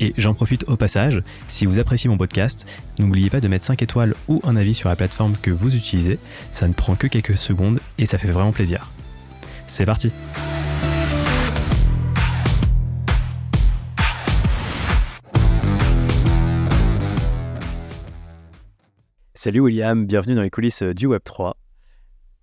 [0.00, 2.66] Et j'en profite au passage, si vous appréciez mon podcast,
[2.98, 6.18] n'oubliez pas de mettre 5 étoiles ou un avis sur la plateforme que vous utilisez,
[6.50, 8.90] ça ne prend que quelques secondes et ça fait vraiment plaisir.
[9.66, 10.10] C'est parti
[19.34, 21.54] Salut William, bienvenue dans les coulisses du Web3.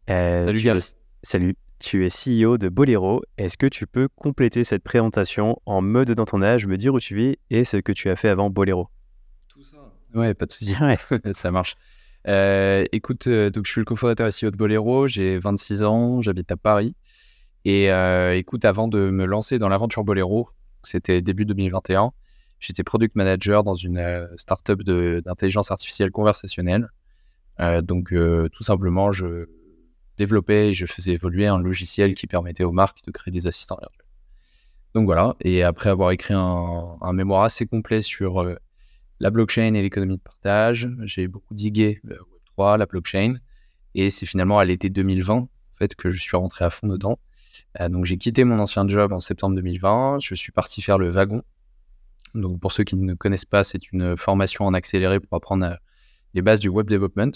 [0.09, 0.81] Euh, salut.
[1.23, 3.21] Salut, tu es CEO de Bolero.
[3.37, 6.99] Est-ce que tu peux compléter cette présentation en me donnant ton âge, me dire où
[6.99, 8.89] tu vis et ce que tu as fait avant Bolero?
[9.47, 9.77] Tout ça
[10.13, 10.75] Ouais, pas de souci.
[11.33, 11.75] ça marche.
[12.27, 15.07] Euh, écoute, euh, donc je suis le cofondateur et CEO de Bolero.
[15.07, 16.95] J'ai 26 ans, j'habite à Paris.
[17.65, 20.49] Et euh, écoute, avant de me lancer dans l'aventure Bolero,
[20.83, 22.11] c'était début 2021,
[22.59, 26.87] j'étais product manager dans une startup d'intelligence artificielle conversationnelle.
[27.83, 29.45] donc, tout simplement, je
[30.19, 33.77] développais et je faisais évoluer un logiciel qui permettait aux marques de créer des assistants
[33.79, 34.05] virtuels.
[34.93, 38.55] Donc voilà, et après avoir écrit un, mémoire assez complet sur euh,
[39.19, 42.17] la blockchain et l'économie de partage, j'ai beaucoup digué euh,
[42.57, 43.35] Web3, la blockchain,
[43.95, 47.19] et c'est finalement à l'été 2020 en fait, que je suis rentré à fond dedans.
[47.79, 51.09] Euh, donc j'ai quitté mon ancien job en septembre 2020, je suis parti faire le
[51.09, 51.43] wagon.
[52.33, 55.77] Donc pour ceux qui ne connaissent pas, c'est une formation en accéléré pour apprendre
[56.33, 57.31] les bases du web development.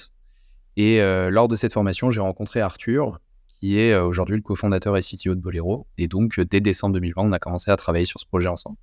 [0.77, 4.97] Et euh, lors de cette formation, j'ai rencontré Arthur, qui est euh, aujourd'hui le cofondateur
[4.97, 5.87] et CTO de Bolero.
[5.97, 8.77] Et donc, euh, dès décembre 2020, on a commencé à travailler sur ce projet ensemble.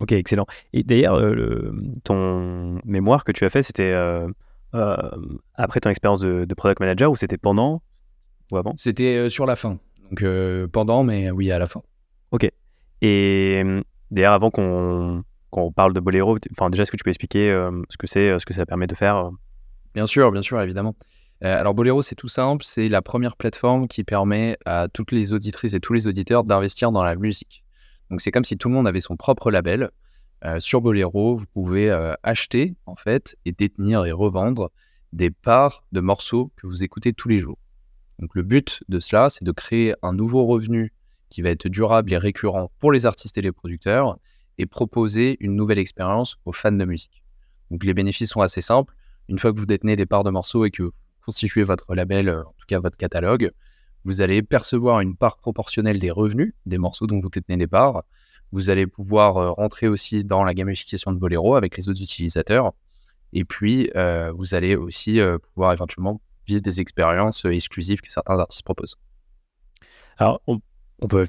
[0.00, 0.46] Ok, excellent.
[0.74, 1.22] Et d'ailleurs,
[2.04, 3.94] ton mémoire que tu as fait, c'était
[5.54, 7.80] après ton expérience de, product manager ou c'était pendant
[8.52, 8.74] ou avant?
[8.76, 9.78] C'était sur la fin.
[10.10, 10.22] Donc
[10.70, 11.80] pendant, mais oui, à la fin.
[12.30, 12.46] Ok.
[13.00, 13.62] Et
[14.10, 15.24] d'ailleurs, avant qu'on
[15.74, 17.48] parle de Bolero, enfin déjà, est-ce que tu peux expliquer
[17.88, 19.30] ce que c'est, ce que ça permet de faire
[19.96, 20.94] Bien sûr, bien sûr, évidemment.
[21.42, 25.32] Euh, alors Bolero, c'est tout simple, c'est la première plateforme qui permet à toutes les
[25.32, 27.64] auditrices et tous les auditeurs d'investir dans la musique.
[28.10, 29.88] Donc c'est comme si tout le monde avait son propre label.
[30.44, 34.70] Euh, sur Bolero, vous pouvez euh, acheter en fait et détenir et revendre
[35.14, 37.58] des parts de morceaux que vous écoutez tous les jours.
[38.18, 40.92] Donc le but de cela, c'est de créer un nouveau revenu
[41.30, 44.18] qui va être durable et récurrent pour les artistes et les producteurs
[44.58, 47.24] et proposer une nouvelle expérience aux fans de musique.
[47.70, 48.92] Donc les bénéfices sont assez simples
[49.28, 50.92] une fois que vous détenez des parts de morceaux et que vous
[51.24, 53.50] constituez votre label, euh, en tout cas votre catalogue,
[54.04, 58.04] vous allez percevoir une part proportionnelle des revenus des morceaux dont vous détenez des parts.
[58.52, 62.72] Vous allez pouvoir euh, rentrer aussi dans la gamification de Bolero avec les autres utilisateurs.
[63.32, 65.18] Et puis, euh, vous allez aussi
[65.54, 68.96] pouvoir éventuellement vivre des expériences exclusives que certains artistes proposent.
[70.16, 70.60] Alors, on,
[71.00, 71.26] on peut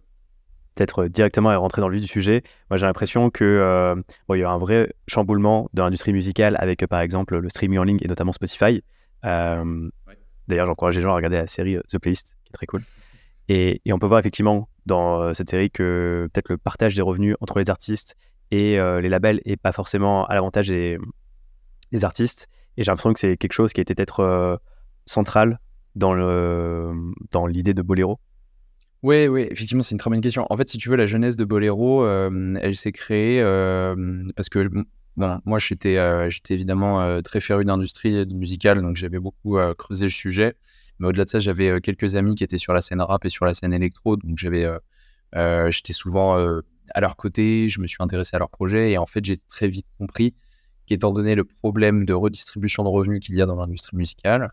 [0.78, 2.44] peut-être directement et rentrer dans le vif du sujet.
[2.70, 3.96] Moi, j'ai l'impression que euh,
[4.30, 7.84] il y a un vrai chamboulement de l'industrie musicale avec, par exemple, le streaming en
[7.84, 8.84] ligne et notamment Spotify.
[9.26, 9.90] Euh,
[10.48, 12.82] d'ailleurs, j'encourage les gens à regarder la série euh, The Playlist, qui est très cool.
[13.50, 17.60] Et, on peut voir effectivement dans cette série que peut-être le partage des revenus entre
[17.60, 18.16] les artistes
[18.52, 20.98] et les labels est pas forcément à l'avantage des,
[21.94, 22.48] des, artistes.
[22.76, 24.60] Et j'ai l'impression que c'est quelque chose qui a été peut-être
[25.06, 25.60] central
[25.96, 28.20] dans l'idée dans de Bolero.
[29.04, 30.48] Oui, oui, effectivement, c'est une très bonne question.
[30.50, 34.50] En fait, si tu veux, la jeunesse de Bolero, euh, elle s'est créée euh, parce
[34.50, 34.68] que
[35.18, 40.56] bon, moi, j'étais euh, évidemment très féru d'industrie musicale, donc j'avais beaucoup creusé le sujet.
[41.00, 43.46] Mais au-delà de ça, j'avais quelques amis qui étaient sur la scène rap et sur
[43.46, 44.68] la scène électro, donc j'avais,
[45.70, 49.24] j'étais souvent à leur côté, je me suis intéressé à leur projet et en fait,
[49.24, 50.34] j'ai très vite compris
[50.88, 54.52] qu'étant donné le problème de redistribution de revenus qu'il y a dans l'industrie musicale,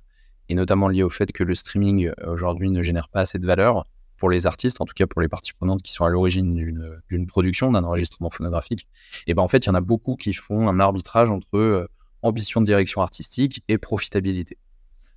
[0.51, 3.87] et notamment lié au fait que le streaming aujourd'hui ne génère pas assez de valeur,
[4.17, 7.27] pour les artistes, en tout cas pour les parties prenantes qui sont à l'origine d'une
[7.27, 8.87] production, d'un enregistrement phonographique,
[9.27, 11.89] et ben en fait, il y en a beaucoup qui font un arbitrage entre euh,
[12.23, 14.59] ambition de direction artistique et profitabilité.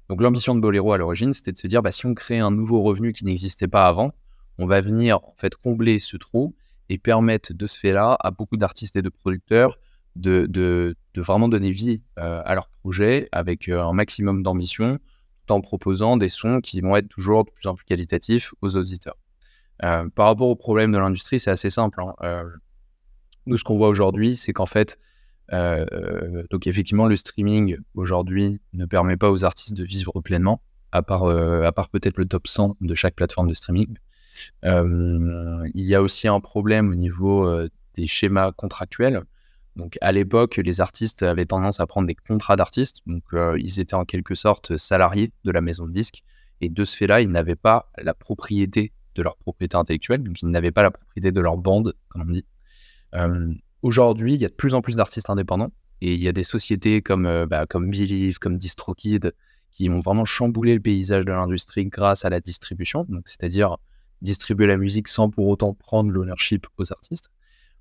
[0.10, 2.52] Donc l'ambition de Bolero à l'origine, c'était de se dire, bah, si on crée un
[2.52, 4.14] nouveau revenu qui n'existait pas avant,
[4.58, 6.56] on va venir en fait combler ce trou
[6.90, 9.78] et permettre de ce fait-là à beaucoup d'artistes et de producteurs
[10.18, 15.00] de, de, vraiment donner vie euh, à leur projet avec euh, un maximum d'ambition,
[15.52, 19.18] en proposant des sons qui vont être toujours de plus en plus qualitatifs aux auditeurs.
[19.84, 22.02] Euh, par rapport au problème de l'industrie, c'est assez simple.
[22.02, 22.14] Hein.
[22.22, 22.46] Euh,
[23.46, 24.98] nous, ce qu'on voit aujourd'hui, c'est qu'en fait,
[25.54, 30.62] euh, donc effectivement, le streaming aujourd'hui ne permet pas aux artistes de vivre pleinement,
[30.92, 33.98] à part, à part peut-être le top 100 de chaque plateforme de streaming.
[34.64, 37.50] il y a aussi un problème au niveau
[37.94, 39.24] des schémas contractuels.
[39.78, 43.02] Donc à l'époque, les artistes avaient tendance à prendre des contrats d'artistes.
[43.06, 46.24] Donc euh, ils étaient en quelque sorte salariés de la maison de disques.
[46.62, 50.50] Et de ce fait-là, ils n'avaient pas la propriété de leur propriété intellectuelle, donc ils
[50.50, 52.46] n'avaient pas la propriété de leur bande, comme on dit.
[53.16, 53.54] Euh,
[53.84, 55.72] aujourd'hui, il y a de plus en plus d'artistes indépendants
[56.02, 59.34] et il y a des sociétés comme, euh, bah, comme Believe, comme DistroKid,
[59.70, 63.78] qui ont vraiment chamboulé le paysage de l'industrie grâce à la distribution, c'est-à-dire
[64.24, 67.30] distribuer la musique sans pour autant prendre l'ownership aux artistes.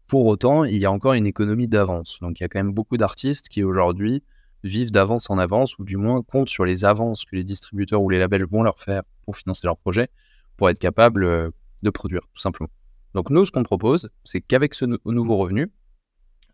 [0.06, 2.19] Pour autant, il y a encore une économie d'avance.
[2.20, 4.23] Donc il y a quand même beaucoup d'artistes qui aujourd'hui
[4.62, 8.11] vivent d'avance en avance, ou du moins comptent sur les avances que les distributeurs ou
[8.11, 10.08] les labels vont leur faire pour financer leur projet,
[10.56, 11.50] pour être capables euh,
[11.82, 12.70] de produire, tout simplement.
[13.14, 15.70] Donc nous, ce qu'on propose, c'est qu'avec ce nouveau revenu,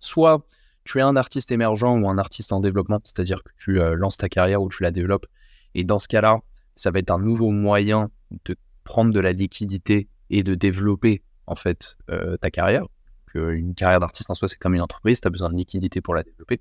[0.00, 0.46] soit
[0.84, 4.16] tu es un artiste émergent ou un artiste en développement, c'est-à-dire que tu euh, lances
[4.16, 5.26] ta carrière ou tu la développes,
[5.74, 6.40] et dans ce cas-là,
[6.74, 8.10] ça va être un nouveau moyen
[8.44, 12.86] de prendre de la liquidité et de développer en fait euh, ta carrière.
[13.34, 16.14] Une carrière d'artiste en soi, c'est comme une entreprise, tu as besoin de liquidité pour
[16.14, 16.60] la développer.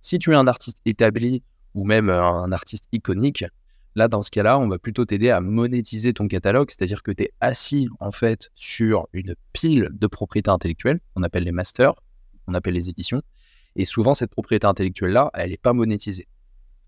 [0.00, 1.42] Si tu es un artiste établi
[1.74, 3.44] ou même euh, un artiste iconique,
[3.94, 7.24] là, dans ce cas-là, on va plutôt t'aider à monétiser ton catalogue, c'est-à-dire que tu
[7.24, 11.94] es assis en fait sur une pile de propriétés intellectuelles, on appelle les masters,
[12.46, 13.22] on appelle les éditions,
[13.74, 16.28] et souvent cette propriété intellectuelle-là, elle n'est pas monétisée,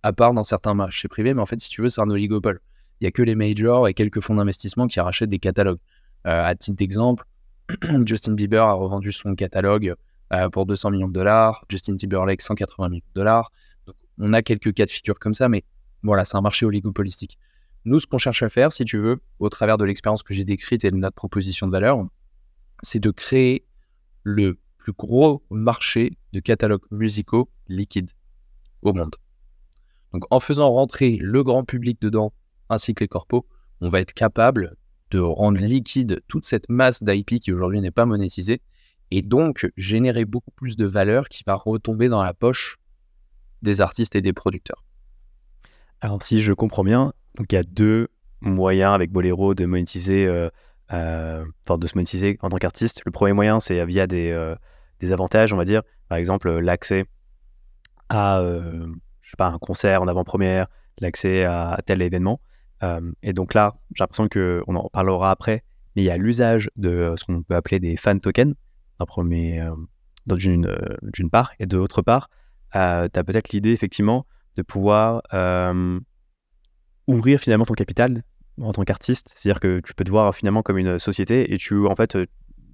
[0.03, 2.61] à part dans certains marchés privés, mais en fait, si tu veux, c'est un oligopole.
[3.01, 5.79] Il n'y a que les majors et quelques fonds d'investissement qui rachètent des catalogues.
[6.27, 7.25] Euh, à titre d'exemple,
[8.07, 9.95] Justin Bieber a revendu son catalogue
[10.33, 13.53] euh, pour 200 millions de dollars, Justin Timberlake 180 millions de dollars.
[14.19, 15.65] On a quelques cas de figure comme ça, mais
[16.03, 17.39] voilà, c'est un marché oligopolistique.
[17.85, 20.45] Nous, ce qu'on cherche à faire, si tu veux, au travers de l'expérience que j'ai
[20.45, 21.99] décrite et de notre proposition de valeur,
[22.83, 23.65] c'est de créer
[24.23, 28.11] le plus gros marché de catalogues musicaux liquides
[28.83, 29.17] au monde.
[30.13, 32.33] Donc en faisant rentrer le grand public dedans,
[32.69, 33.47] ainsi que les corpos,
[33.81, 34.77] on va être capable
[35.11, 38.61] de rendre liquide toute cette masse d'IP qui aujourd'hui n'est pas monétisée
[39.11, 42.79] et donc générer beaucoup plus de valeur qui va retomber dans la poche
[43.63, 44.85] des artistes et des producteurs.
[46.01, 48.09] Alors si je comprends bien, il y a deux
[48.41, 50.49] moyens avec Bolero de monétiser, euh,
[50.93, 53.03] euh, de se monétiser en tant qu'artiste.
[53.05, 54.55] Le premier moyen, c'est via des, euh,
[55.11, 57.05] avantages, on va dire, par exemple l'accès
[58.09, 58.43] à,
[59.39, 60.67] un concert en avant-première,
[60.99, 62.41] l'accès à, tel événement.
[63.23, 65.65] Et donc là, j'ai l'impression qu'on en parlera après,
[65.97, 68.55] mais il y a l'usage de ce qu'on peut appeler des fan tokens
[69.01, 72.29] euh, d'une, euh, part, et de l'autre part,
[72.77, 74.27] euh, tu as peut-être l'idée effectivement
[74.57, 75.23] de pouvoir
[77.07, 78.23] ouvrir finalement ton capital
[78.61, 81.87] en tant qu'artiste, c'est-à-dire que tu peux te voir finalement comme une société et tu
[81.87, 82.19] en fait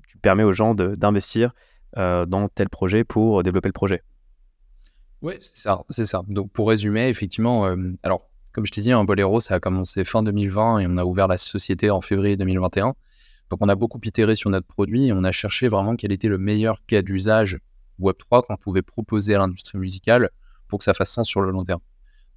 [0.08, 1.52] tu permets aux gens d'investir
[1.94, 4.02] dans tel projet pour développer le projet.
[5.22, 6.22] Oui, c'est ça, ça.
[6.26, 7.66] Donc pour résumer, effectivement,
[8.02, 11.04] alors comme je t'ai dit, un Bolero, ça a commencé fin 2020 et on a
[11.04, 12.94] ouvert la société en février 2021.
[13.50, 16.28] Donc on a beaucoup itéré sur notre produit et on a cherché vraiment quel était
[16.28, 17.58] le meilleur cas d'usage
[18.00, 20.30] Web3 qu'on pouvait proposer à l'industrie musicale
[20.68, 21.80] pour que ça fasse sens sur le long terme.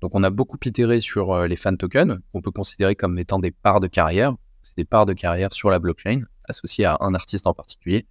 [0.02, 3.38] Donc on a beaucoup itéré sur euh, les fan tokens qu'on peut considérer comme étant
[3.38, 4.34] des parts de carrière.
[4.64, 8.08] C'est des parts de carrière sur la blockchain associées à un artiste en particulier.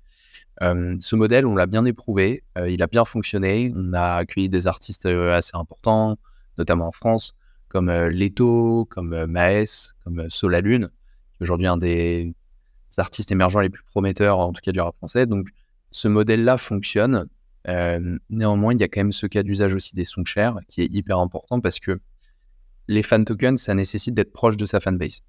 [0.62, 3.73] Euh, ce modèle, on l'a bien éprouvé, euh, il a bien fonctionné.
[3.75, 6.17] On a accueilli des artistes assez importants,
[6.56, 7.35] notamment en France,
[7.68, 10.88] comme Leto, comme Maes, comme Solalune,
[11.32, 12.34] qui est aujourd'hui un des
[12.98, 15.26] artistes émergents les plus prometteurs, en tout cas du rap français.
[15.26, 15.48] Donc,
[15.90, 17.26] ce modèle-là fonctionne.
[17.68, 20.92] Euh, néanmoins, il y a quand même ce cas d'usage aussi des songshare qui est
[20.92, 21.98] hyper important parce que
[22.86, 25.22] les fan tokens, ça nécessite d'être proche de sa fanbase.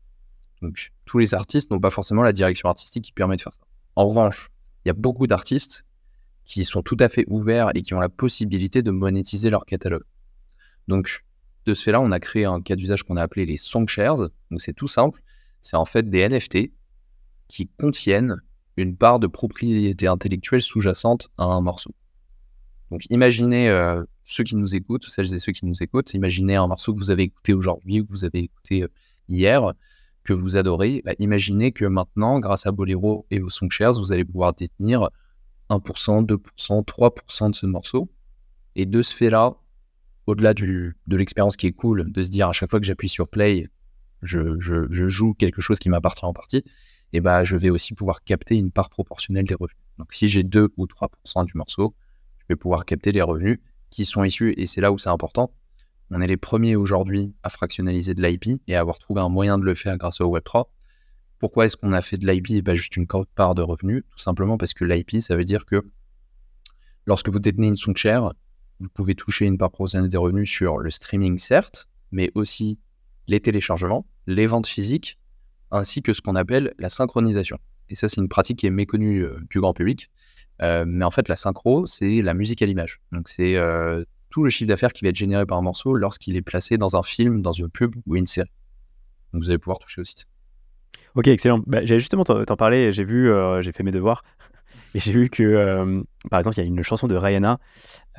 [0.62, 3.62] Donc, tous les artistes n'ont pas forcément la direction artistique qui permet de faire ça.
[3.96, 4.50] En revanche,
[4.86, 5.86] il y a beaucoup d'artistes
[6.46, 10.06] qui sont tout à fait ouverts et qui ont la possibilité de monétiser leur catalogue.
[10.88, 11.26] Donc,
[11.68, 14.30] de ce fait-là, on a créé un cas d'usage qu'on a appelé les songshares.
[14.50, 15.22] Donc, c'est tout simple.
[15.62, 16.72] C'est en fait des NFT
[17.48, 18.42] qui contiennent
[18.78, 21.94] une part de propriété intellectuelle sous-jacente à un morceau.
[22.92, 26.68] Donc imaginez euh, ceux qui nous écoutent, celles et ceux qui nous écoutent, imaginez un
[26.68, 28.88] morceau que vous avez écouté aujourd'hui ou que vous avez écouté euh,
[29.28, 29.74] hier,
[30.24, 31.02] que vous adorez.
[31.04, 35.10] Bah, imaginez que maintenant, grâce à Bolero et aux Songshares, vous allez pouvoir détenir
[35.70, 38.10] 1%, 2%, 3% de ce morceau.
[38.76, 39.58] Et de ce fait-là,
[40.28, 43.28] au-delà de l'expérience qui est cool, de se dire à chaque fois que j'appuie sur
[43.28, 43.70] play,
[44.22, 44.58] je,
[45.08, 46.64] joue quelque chose qui m'appartient en partie,
[47.14, 49.78] et bah, je vais aussi pouvoir capter une part proportionnelle des revenus.
[49.98, 51.96] Donc, si j'ai 2 ou 3% du morceau,
[52.40, 55.54] je vais pouvoir capter les revenus qui sont issus, et c'est là où c'est important.
[56.12, 59.58] On est les premiers aujourd'hui à fractionnaliser de l'IP et à avoir trouvé un moyen
[59.58, 60.66] de le faire grâce au Web3.
[61.40, 64.04] Pourquoi est-ce qu'on a fait de l'IP pas juste une part de revenus?
[64.10, 65.86] Tout simplement parce que l'IP, ça veut dire que
[67.06, 68.34] lorsque vous détenez une share,
[68.80, 72.80] vous pouvez toucher une part proportionnelle des revenus sur le streaming, certes, mais aussi
[73.28, 75.18] les téléchargements, les ventes physiques
[75.72, 77.60] ainsi que ce qu'on appelle la synchronisation.
[77.90, 80.10] Et ça, c'est une pratique qui est méconnue euh, du grand public.
[80.62, 83.00] Euh, mais en fait, la synchro, c'est la musique à l'image.
[83.12, 86.36] Donc, c'est euh, tout le chiffre d'affaires qui va être généré par un morceau lorsqu'il
[86.36, 88.52] est placé dans un film, dans une pub ou une série.
[89.34, 90.16] Donc vous allez pouvoir toucher aussi.
[91.16, 91.62] Ok, excellent.
[91.68, 92.92] Bah, J'allais justement t'en parler.
[92.92, 93.30] J'ai vu,
[93.60, 94.24] j'ai fait mes devoirs
[94.96, 97.60] et j'ai vu que, euh, par exemple, il y a une chanson de Rihanna,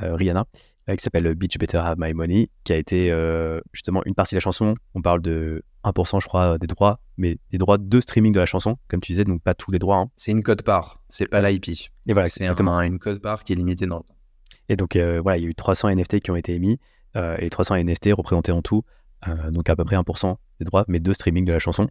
[0.03, 0.45] euh, Rihanna
[0.89, 4.35] euh, qui s'appelle Bitch Better Have My Money, qui a été euh, justement une partie
[4.35, 4.75] de la chanson.
[4.95, 8.47] On parle de 1%, je crois, des droits, mais des droits de streaming de la
[8.47, 9.99] chanson, comme tu disais, donc pas tous les droits.
[9.99, 10.11] hein.
[10.17, 11.69] C'est une code part, c'est pas l'IP.
[12.07, 12.77] Et voilà, C'est exactement.
[12.79, 14.17] un- une code part qui est limitée dans le temps.
[14.69, 16.79] Et donc, voilà, il y a eu 300 NFT qui ont été émis.
[17.17, 18.85] et les 300 NFT représentaient en tout,
[19.51, 21.89] donc à peu près 1% des droits, mais de streaming de la chanson.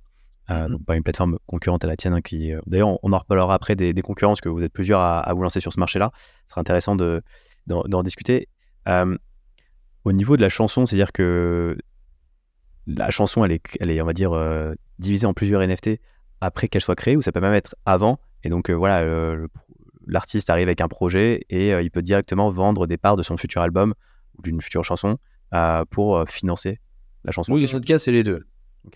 [0.49, 0.71] Euh, Mhm.
[0.71, 2.13] Donc, pas une plateforme concurrente à la tienne.
[2.13, 4.99] hein, qui, euh, D'ailleurs, on, en reparlera après des, des concurrences, que vous êtes plusieurs
[5.01, 6.11] à, à vous lancer sur ce marché-là.
[6.45, 7.21] Ce sera intéressant de-
[7.67, 8.47] d'en d'en discuter.
[8.87, 9.17] Euh,
[10.05, 11.77] au niveau de la chanson, c'est-à-dire que
[12.85, 15.99] la chanson, elle est, elle est on va dire, euh, divisée en plusieurs NFT
[16.39, 18.19] après qu'elle soit créée, ou ça peut même être avant.
[18.43, 19.49] Et donc, voilà, le-
[20.05, 23.61] l'artiste arrive avec un projet et il peut directement vendre des parts de son futur
[23.61, 23.93] album
[24.37, 25.17] ou d'une future chanson
[25.89, 26.79] pour financer
[27.25, 27.51] la chanson.
[27.53, 28.45] Oui, dans notre cas, c'est les deux.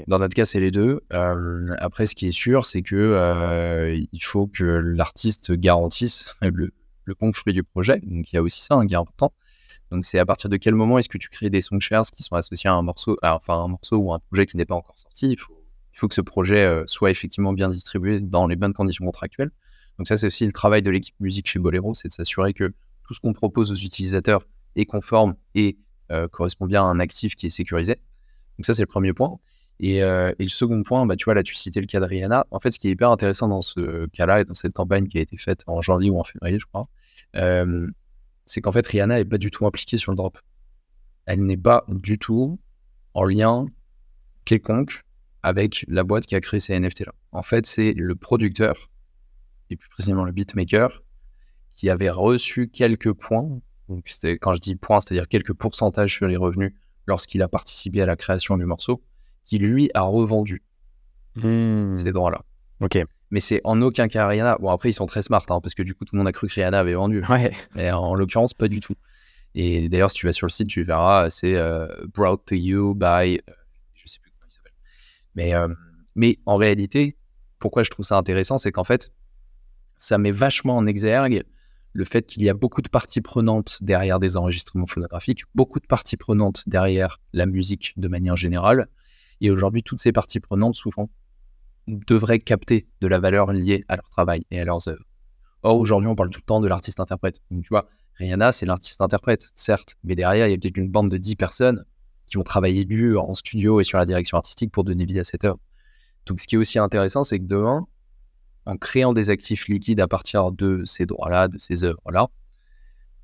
[0.08, 1.02] Dans notre cas, c'est les deux.
[1.14, 6.72] Euh, après, ce qui est sûr, c'est que euh, il faut que l'artiste garantisse le,
[7.06, 8.00] le bon fruit du projet.
[8.04, 9.34] Donc, il y a aussi ça hein, qui est important.
[9.92, 12.36] Donc, c'est à partir de quel moment est-ce que tu crées des songshares qui sont
[12.36, 15.32] associés à un morceau, enfin un morceau ou un projet qui n'est pas encore sorti?
[15.32, 19.52] Il faut, que ce projet euh, soit effectivement bien distribué dans les bonnes conditions contractuelles.
[19.98, 22.74] Donc, ça, c'est aussi le travail de l'équipe musique chez Bolero, c'est de s'assurer que
[23.04, 25.78] tout ce qu'on propose aux utilisateurs est conforme et
[26.32, 27.96] correspond bien à un actif qui est sécurisé.
[28.58, 29.40] Donc ça, c'est le premier point.
[29.84, 32.06] Et, euh, et le second point, bah, tu vois, là, tu citais le cas de
[32.06, 32.46] Rihanna.
[32.52, 35.18] En fait, ce qui est hyper intéressant dans ce cas-là et dans cette campagne qui
[35.18, 36.88] a été faite en janvier ou en février, je crois,
[37.36, 37.88] euh,
[38.46, 40.38] c'est qu'en fait, Rihanna n'est pas du tout impliquée sur le drop.
[41.26, 42.60] Elle n'est pas du tout
[43.16, 43.66] en lien
[44.46, 45.02] quelconque
[45.42, 47.14] avec la boîte qui a créé ces NFT-là.
[47.32, 48.92] En fait, c'est le producteur,
[49.72, 51.02] et plus précisément le beatmaker,
[51.74, 53.60] qui avait reçu quelques points.
[53.90, 56.74] Quand je dis points, c'est-à-dire quelques pourcentages sur les revenus
[57.08, 59.02] lorsqu'il a participé à la création du morceau,
[59.52, 60.64] qui lui a revendu
[61.36, 62.42] Hmm, ces droits-là.
[62.80, 62.98] Ok.
[63.32, 64.58] Mais c'est en aucun cas Rihanna.
[64.62, 66.32] Bon, après, ils sont très smart, hein, parce que du coup, tout le monde a
[66.32, 67.22] cru que Rihanna avait vendu.
[67.30, 67.52] Ouais.
[67.76, 68.96] Mais en, en l'occurrence, pas du tout.
[69.54, 72.96] Et d'ailleurs, si tu vas sur le site, tu verras, c'est euh, brought to you
[72.96, 73.04] by.
[73.06, 73.40] euh,
[73.94, 74.72] je sais plus comment il s'appelle.
[75.36, 75.68] Mais, euh,
[76.16, 77.18] mais en réalité,
[77.60, 79.12] pourquoi je trouve ça intéressant, c'est qu'en fait,
[79.98, 81.44] ça met vachement en exergue
[81.92, 85.88] le fait qu'il y a beaucoup de parties prenantes derrière des enregistrements phonographiques, beaucoup de
[85.88, 88.88] parties prenantes derrière la musique de manière générale.
[89.42, 91.10] Et aujourd'hui, toutes ces parties prenantes, souvent,
[91.88, 95.04] devraient capter de la valeur liée à leur travail et à leurs œuvres.
[95.64, 97.42] Or, aujourd'hui, on parle tout le temps de l'artiste-interprète.
[97.50, 101.10] Donc, tu vois, Rihanna, c'est l'artiste-interprète, certes, mais derrière, il y a peut-être une bande
[101.10, 101.86] de 10 personnes
[102.28, 105.24] qui ont travaillé dur en studio et sur la direction artistique pour donner vie à
[105.24, 105.60] cette œuvre.
[106.28, 107.88] Donc, ce qui est aussi intéressant, c'est que demain,
[108.66, 112.28] en créant des actifs liquides à partir de ces droits-là, de ces œuvres-là,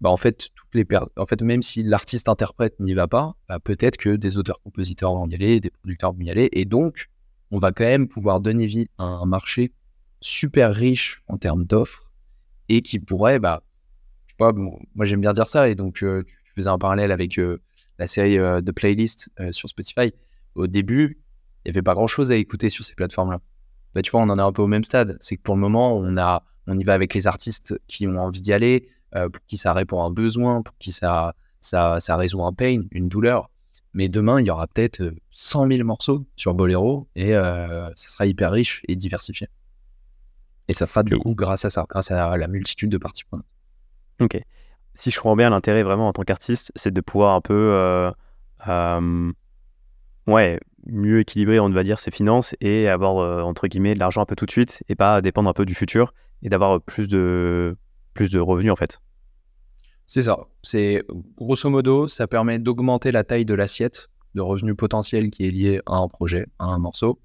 [0.02, 0.86] bah en fait, toutes les
[1.18, 5.36] en fait, même si l'artiste-interprète n'y va pas, bah peut-être que des auteurs-compositeurs vont y
[5.36, 7.10] aller, des producteurs vont y aller, et donc,
[7.52, 9.74] on va quand même pouvoir donner vie à un marché
[10.22, 12.12] super riche en termes d'offres
[12.70, 13.64] et qui pourrait, bah,
[14.28, 17.12] tu vois, bon, moi j'aime bien dire ça, et donc euh, tu faisais un parallèle
[17.12, 17.62] avec euh,
[17.98, 20.12] la série euh, de playlists euh, sur Spotify.
[20.56, 21.20] Au début,
[21.66, 23.40] il n'y avait pas grand-chose à écouter sur ces plateformes-là.
[23.94, 25.18] Bah, tu vois, on en est un peu au même stade.
[25.20, 28.18] C'est que pour le moment, on, a, on y va avec les artistes qui ont
[28.18, 32.18] envie d'y aller, pour qui ça répond à un besoin, pour qui ça, ça, ça
[32.18, 33.50] résout un pain, une douleur.
[33.94, 38.10] Mais demain, il y aura peut-être euh, 100 000 morceaux sur Bolero et euh, ça
[38.10, 39.48] sera hyper riche et diversifié.
[40.68, 43.48] Et ça sera du coup grâce à ça, grâce à la multitude de parties prenantes.
[44.20, 44.40] Ok.
[44.94, 48.12] Si je comprends bien, l'intérêt vraiment en tant qu'artiste, c'est de pouvoir un peu, euh,
[48.68, 49.32] euh,
[50.28, 54.22] ouais, mieux équilibrer, on va dire, ses finances et avoir euh, entre guillemets de l'argent
[54.22, 57.08] un peu tout de suite et pas dépendre un peu du futur et d'avoir plus
[57.08, 57.78] de
[58.18, 59.00] plus de revenus en fait.
[60.08, 60.38] C'est ça.
[60.64, 61.04] C'est
[61.38, 65.82] grosso modo, ça permet d'augmenter la taille de l'assiette de revenus potentiels qui est lié
[65.86, 67.20] à un projet, à un morceau.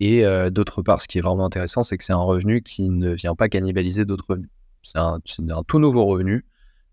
[0.00, 2.88] Et euh, d'autre part, ce qui est vraiment intéressant, c'est que c'est un revenu qui
[2.88, 4.50] ne vient pas cannibaliser d'autres revenus.
[4.82, 5.20] C'est un,
[5.66, 6.44] tout nouveau revenu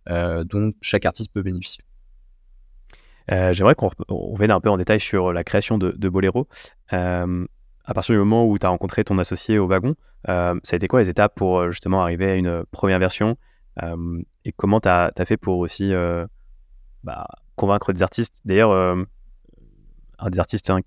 [0.09, 1.83] euh, dont chaque artiste peut bénéficier.
[3.31, 6.47] Euh, J'aimerais qu'on revienne un peu en détail sur la création de, de Bolero.
[6.93, 7.45] Euh,
[7.85, 9.95] à partir du moment où tu as rencontré ton associé au wagon,
[10.29, 13.37] euh, ça a été quoi les étapes pour euh, justement arriver à une première version
[13.81, 15.93] Euh, Et comment tu as, fait pour aussi
[17.03, 18.35] bah, convaincre des artistes?
[18.45, 18.71] D'ailleurs,
[20.23, 20.79] un des artistes hein,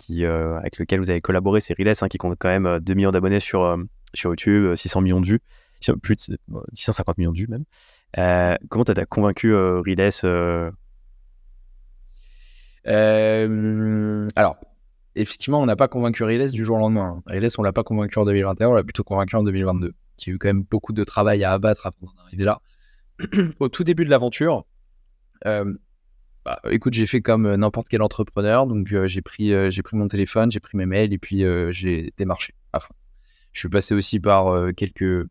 [0.58, 3.10] avec lequel vous avez collaboré, c'est Riles, hein, qui compte quand même euh, 2 millions
[3.10, 3.76] d'abonnés sur,
[4.14, 5.40] sur YouTube, euh, 600 millions de vues,
[6.02, 7.64] plus de euh, 650 millions de vues même.
[8.68, 10.10] Comment tu as convaincu Riles
[14.36, 14.56] alors,
[15.16, 17.16] effectivement, on n'a pas convaincu Riles du jour au lendemain.
[17.18, 17.22] hein.
[17.26, 19.94] Riles, on l'a pas convaincu en 2021, on l'a plutôt convaincu en 2022.
[20.18, 22.60] Il y a eu quand même beaucoup de travail à abattre avant d'en arriver là.
[23.60, 24.64] Au tout début de l'aventure,
[25.46, 25.74] euh,
[26.44, 28.66] bah, écoute, j'ai fait comme n'importe quel entrepreneur.
[28.66, 32.54] Donc, j'ai pris, j'ai pris mon téléphone, j'ai pris mes mails et puis j'ai démarché.
[33.52, 35.26] Je suis passé aussi par quelques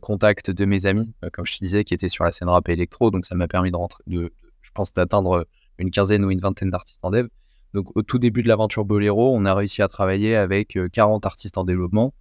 [0.00, 2.72] contacts de mes amis, comme je te disais, qui étaient sur la scène rap et
[2.72, 3.10] électro.
[3.10, 5.46] Donc, ça m'a permis de rentrer, je pense, d'atteindre
[5.78, 7.28] une quinzaine ou une vingtaine d'artistes en dev.
[7.74, 11.58] Donc, au tout début de l'aventure Bolero, on a réussi à travailler avec 40 artistes
[11.58, 12.14] en développement.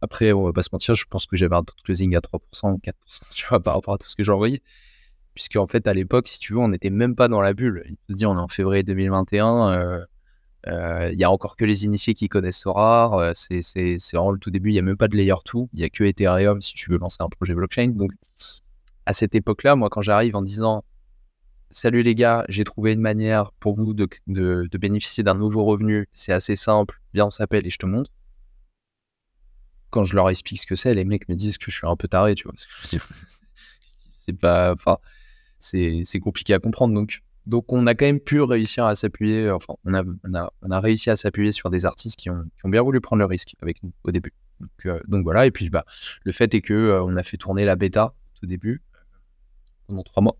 [0.00, 2.20] après, on va pas se mentir, je pense que j'avais un taux de closing à
[2.20, 2.92] 3% ou 4%,
[3.34, 4.62] tu vois, par rapport à tout ce que j'ai envoyé
[5.56, 7.84] en fait, à l'époque, si tu veux, on n'était même pas dans la bulle.
[7.86, 9.72] Il faut se dire, on est en février 2021.
[9.72, 10.04] Euh,
[10.66, 13.18] euh, il y a encore que les initiés qui connaissent Sora.
[13.20, 14.70] Euh, c'est vraiment le tout début.
[14.70, 15.60] Il n'y a même pas de layer 2.
[15.72, 17.88] Il n'y a que Ethereum si tu veux lancer un projet blockchain.
[17.88, 18.10] Donc,
[19.06, 20.84] à cette époque-là, moi, quand j'arrive en disant
[21.70, 26.08] Salut les gars, j'ai trouvé une manière pour vous de, de bénéficier d'un nouveau revenu.
[26.14, 27.00] C'est assez simple.
[27.12, 28.10] Viens, on s'appelle et je te montre.
[29.90, 31.96] Quand je leur explique ce que c'est, les mecs me disent que je suis un
[31.96, 32.54] peu taré, tu vois.
[33.84, 34.72] C'est pas.
[34.72, 34.98] Enfin,
[35.58, 36.94] c'est compliqué à comprendre.
[36.94, 40.52] Donc, donc, on a quand même pu réussir à s'appuyer, enfin, on a, on, a,
[40.60, 43.56] on a, réussi à s'appuyer sur des artistes qui ont, bien voulu prendre le risque
[43.62, 44.34] avec nous au début.
[44.60, 45.86] Donc, euh, voilà, et puis bah,
[46.24, 48.82] le fait est que euh, on a fait tourner la bêta au début,
[49.86, 50.36] pendant trois mois.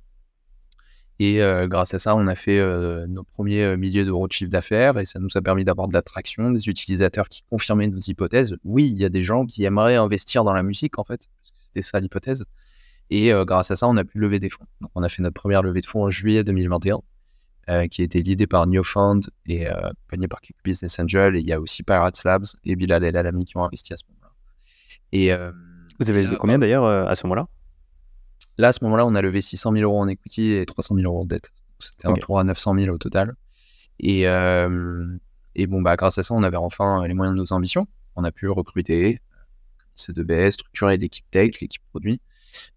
[1.21, 2.61] Et euh, grâce à ça, on a fait
[3.09, 6.53] nos premiers milliers d'euros de chiffre d'affaires et ça nous a permis d'avoir de l'attraction,
[6.53, 8.57] des utilisateurs qui confirmaient nos hypothèses.
[8.65, 11.51] Oui, il y a des gens qui aimeraient investir dans la musique, en fait, parce
[11.51, 12.45] que c'était ça l'hypothèse.
[13.11, 14.65] Et euh, grâce à ça, on a pu lever des fonds.
[14.81, 17.01] Donc, on a fait notre première levée de fonds en juillet 2021,
[17.71, 21.37] euh, qui a été l'idée par New Fund et euh, accompagnée par quelques business angels.
[21.37, 23.97] Et il y a aussi Pirates Labs et Bilal El Alami qui ont investi à
[23.97, 24.33] ce moment-là.
[25.13, 25.31] Et
[25.99, 27.49] vous avez levé combien d'ailleurs à ce moment-là?
[28.59, 31.07] Là, à ce moment-là, on a levé 600 000 euros en equity et 300 000
[31.07, 31.51] euros en dette.
[31.79, 33.35] C'était un tour à 900 000 au total.
[34.01, 37.87] Et, et bon, bah, grâce à ça, on avait enfin les moyens de nos ambitions.
[38.17, 39.21] On a pu recruter
[39.99, 42.21] C2B, structurer l'équipe tech, l'équipe produit.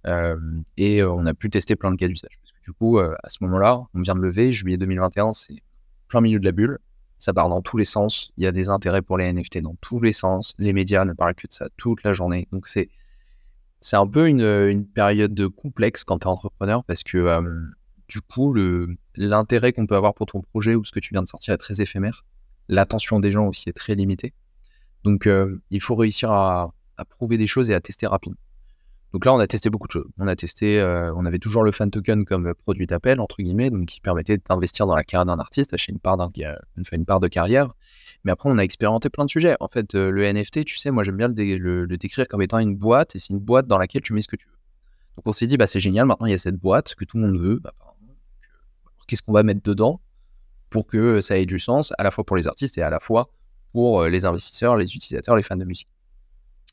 [0.07, 0.38] Euh,
[0.77, 2.38] et euh, on a pu tester plein de cas d'usage.
[2.41, 5.61] Parce que du coup, euh, à ce moment-là, on vient de lever, juillet 2021, c'est
[6.07, 6.79] plein milieu de la bulle.
[7.19, 8.31] Ça part dans tous les sens.
[8.37, 10.55] Il y a des intérêts pour les NFT dans tous les sens.
[10.57, 12.48] Les médias ne parlent que de ça toute la journée.
[12.51, 12.89] Donc c'est
[13.81, 17.41] c'est un peu une, une, période de complexe quand tu es entrepreneur parce que
[18.07, 18.55] du coup,
[19.15, 21.57] l'intérêt qu'on peut avoir pour ton projet ou ce que tu viens de sortir est
[21.57, 22.25] très éphémère.
[22.70, 24.33] L'attention des gens aussi est très limitée.
[25.03, 25.27] Donc,
[25.70, 28.37] il faut réussir à, à, prouver des choses et à tester rapidement.
[29.13, 30.07] Donc là, on a testé beaucoup de choses.
[30.17, 33.70] On a testé, euh, on avait toujours le fan token comme produit d'appel, entre guillemets,
[33.70, 36.17] donc qui permettait d'investir dans la carrière d'un artiste, acheter une part,
[36.91, 37.74] une part de carrière.
[38.24, 39.55] Mais après, on a expérimenté plein de sujets.
[39.60, 42.75] En fait, euh, le NFT, tu sais, moi j'aime bien le, décrire comme étant une
[42.75, 44.57] boîte, et c'est une boîte dans laquelle tu mets ce que tu veux.
[45.18, 47.18] Donc on s'est dit, bah, c'est génial, maintenant il y a cette boîte que tout
[47.18, 47.60] le monde veut.
[47.60, 47.74] Bah,
[49.07, 50.01] Qu'est-ce qu'on va mettre dedans
[50.70, 53.00] pour que ça ait du sens, à la fois pour les artistes et à la
[53.00, 53.29] fois
[53.74, 55.90] pour euh, les investisseurs, les utilisateurs, les fans de musique.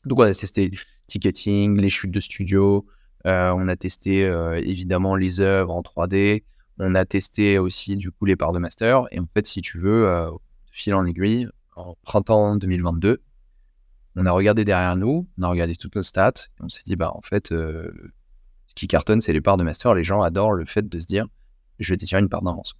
[0.05, 0.71] Donc on a testé
[1.07, 2.85] ticketing, les chutes de studio.
[3.25, 6.43] Euh, on a testé euh, évidemment les œuvres en 3D.
[6.77, 9.03] On a testé aussi du coup les parts de master.
[9.11, 10.29] Et en fait, si tu veux, euh,
[10.71, 13.21] fil en aiguille, en printemps 2022,
[14.15, 16.95] on a regardé derrière nous, on a regardé toutes nos stats et on s'est dit
[16.95, 19.93] bah en fait, ce qui cartonne, c'est les parts de master.
[19.93, 21.25] Les gens adorent le fait de se dire
[21.79, 22.75] je vais détenir une part morceau.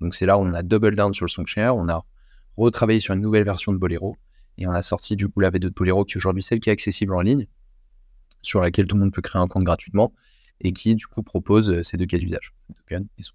[0.00, 2.04] Donc c'est là où on a double down sur le songshare, on a
[2.56, 4.16] retravaillé sur une nouvelle version de Bolero
[4.58, 6.68] et on a sorti du coup la V2 de Bolero qui est aujourd'hui celle qui
[6.68, 7.46] est accessible en ligne
[8.42, 10.12] sur laquelle tout le monde peut créer un compte gratuitement
[10.60, 13.34] et qui du coup propose euh, ces deux cas d'usage, token et son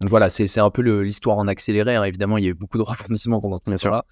[0.00, 1.94] Donc voilà, c'est un peu l'histoire en accéléré.
[1.94, 2.04] Hein.
[2.04, 4.04] Évidemment, il y a eu beaucoup de rebondissements pendant tout ce là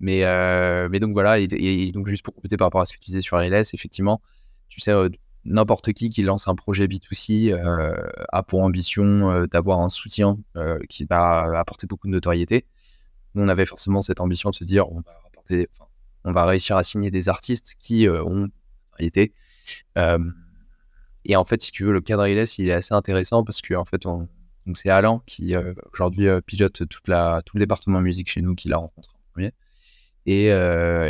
[0.00, 2.98] Mais, euh, mais donc voilà, et, donc juste pour compléter par rapport à ce que
[2.98, 4.20] tu disais sur RLS, effectivement,
[4.68, 5.08] tu sais, euh,
[5.44, 7.54] n'importe qui qui lance un projet B2C
[8.32, 10.36] a pour ambition d'avoir un soutien
[10.88, 12.66] qui va apporter beaucoup de notoriété.
[13.34, 15.64] Nous, on avait forcément cette ambition de se dire, on va,
[16.24, 18.48] on va réussir à signer des artistes qui ont
[19.96, 20.18] euh,
[21.24, 23.74] et en fait, si tu veux, le cadre ILS, il est assez intéressant parce que
[23.74, 24.06] en fait,
[24.76, 28.76] c'est Alain qui euh, aujourd'hui euh, pilote tout le département musique chez nous, qui l'a
[28.76, 29.52] rencontré en premier.
[30.26, 30.52] Et,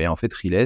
[0.07, 0.65] en fait, Riles,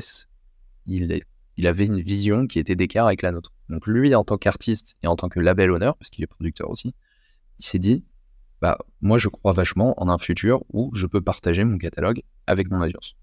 [0.87, 1.23] il,
[1.57, 3.53] il avait une vision qui était d'écart avec la nôtre.
[3.69, 6.71] Donc lui, en tant qu'artiste et en tant que label honneur, parce qu'il est producteur
[6.71, 6.95] aussi,
[7.59, 8.05] il s'est dit,
[8.61, 12.71] bah moi je crois vachement en un futur où je peux partager mon catalogue avec
[12.71, 13.17] mon audience.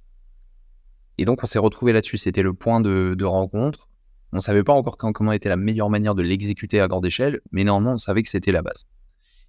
[1.17, 2.17] Et donc on s'est retrouvé là-dessus.
[2.17, 3.87] C'était le point de, de rencontre.
[4.31, 7.41] On ne savait pas encore comment était la meilleure manière de l'exécuter à grande échelle,
[7.51, 8.85] mais néanmoins, on savait que c'était la base.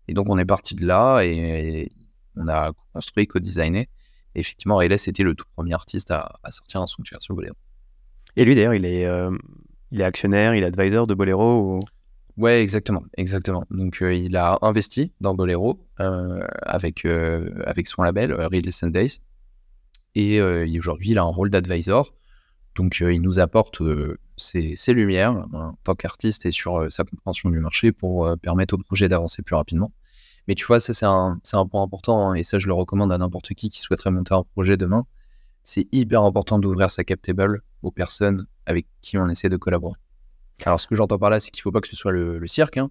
[0.08, 1.90] Et donc, on est parti de là et,
[2.36, 3.88] on a construit, co-designé.
[4.34, 7.56] effectivement, Rayles était le tout premier artiste à, sortir un soundtrack sur Bolero.
[8.36, 9.36] Et lui, d'ailleurs, il, est, euh,
[9.90, 11.80] il est actionnaire, il est advisor de Bolero ou...
[12.36, 13.64] Ouais, exactement, exactement.
[13.70, 19.18] Donc, euh, il a investi dans Bolero euh, avec, avec son label, Rayles Days.
[20.14, 20.40] Et
[20.78, 22.14] aujourd'hui, il a un rôle d'advisor.
[22.74, 23.82] Donc, il nous apporte
[24.36, 29.08] ses, lumières en tant qu'artiste et sur sa compréhension du marché pour permettre au projet
[29.08, 29.92] d'avancer plus rapidement.
[30.48, 33.18] Mais tu vois, ça, c'est un, point important, hein, et ça, je le recommande à
[33.18, 35.06] n'importe qui qui souhaiterait monter un projet demain.
[35.62, 39.94] C'est hyper important d'ouvrir sa captable aux personnes avec qui on essaie de collaborer.
[40.64, 42.44] Alors, ce que j'entends par là, c'est qu'il ne faut pas que ce soit le,
[42.46, 42.90] cirque, hein,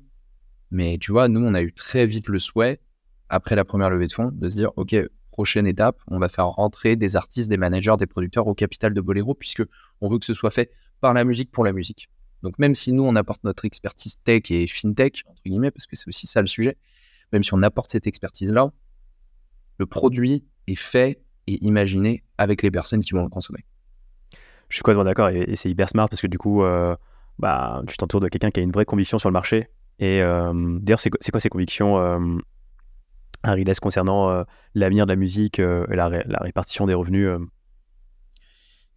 [0.72, 2.80] mais tu vois, nous, on a eu très vite le souhait,
[3.28, 4.96] après la première levée de fonds, de se dire, OK,
[5.39, 8.99] prochaine étape, on va faire rentrer des artistes, des managers, des producteurs au capital de
[8.99, 9.63] Bolero, puisque
[10.02, 12.10] on veut que ce soit fait par la musique pour la musique.
[12.43, 15.95] Donc même si nous, on apporte notre expertise tech et fintech, entre guillemets, parce que
[15.95, 16.75] c'est aussi ça le sujet,
[17.32, 18.69] même si on apporte cette expertise-là,
[19.78, 23.63] le produit est fait et imaginé avec les personnes qui vont le consommer.
[24.67, 26.97] Je suis complètement d'accord et, c'est hyper smart parce que du coup, euh,
[27.38, 29.69] bah, tu t'entoures de quelqu'un qui a une vraie conviction sur le marché.
[29.99, 32.19] Et euh, d'ailleurs, c'est quoi, ces convictions, euh,
[33.43, 34.43] Harry concernant
[34.75, 37.30] l'avenir de la musique et la, la, répartition des revenus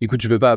[0.00, 0.57] Écoute, je ne veux pas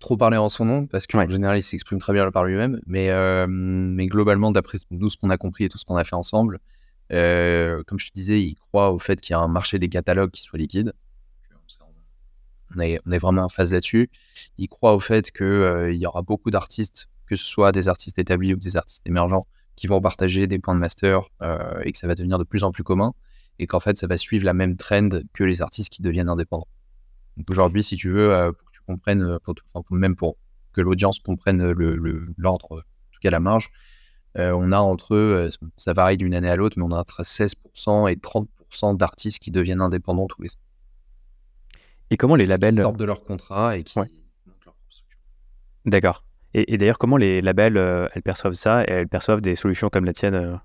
[0.00, 2.78] trop parler en son nom parce qu'en général, il s'exprime très bien par lui-même.
[2.86, 3.10] Mais,
[3.48, 6.58] mais globalement, d'après nous, ce qu'on a compris et tout ce qu'on a fait ensemble,
[7.08, 10.30] comme je te disais, il croit au fait qu'il y a un marché des catalogues
[10.30, 10.92] qui soit liquide.
[12.74, 14.10] On est, on est vraiment en phase là-dessus.
[14.56, 18.18] Il croit au fait qu'il il y aura beaucoup d'artistes, que ce soit des artistes
[18.18, 21.22] établis ou des artistes émergents, qui vont partager des points de master
[21.84, 23.12] et que ça va devenir de plus en plus commun
[23.58, 26.68] et qu'en fait, ça va suivre la même trend que les artistes qui deviennent indépendants.
[27.36, 29.54] Donc aujourd'hui, si tu veux, pour que tu comprennes, pour,
[29.90, 30.36] même pour
[30.72, 31.72] que l'audience comprenne
[32.36, 32.76] l'ordre, en
[33.12, 33.70] tout cas la marge,
[34.38, 37.22] euh, on a entre, eux, ça varie d'une année à l'autre, mais on a entre
[37.22, 40.60] 16% et 30% d'artistes qui deviennent indépendants tous les ans.
[42.10, 42.74] Et comment les labels.
[42.74, 44.10] sortent de leur contrat et qui montent
[44.64, 44.74] leur
[45.84, 46.24] D'accord.
[46.54, 50.12] Et, d'ailleurs, comment les labels, euh, perçoivent ça et elles perçoivent des solutions comme la
[50.12, 50.56] tienne euh?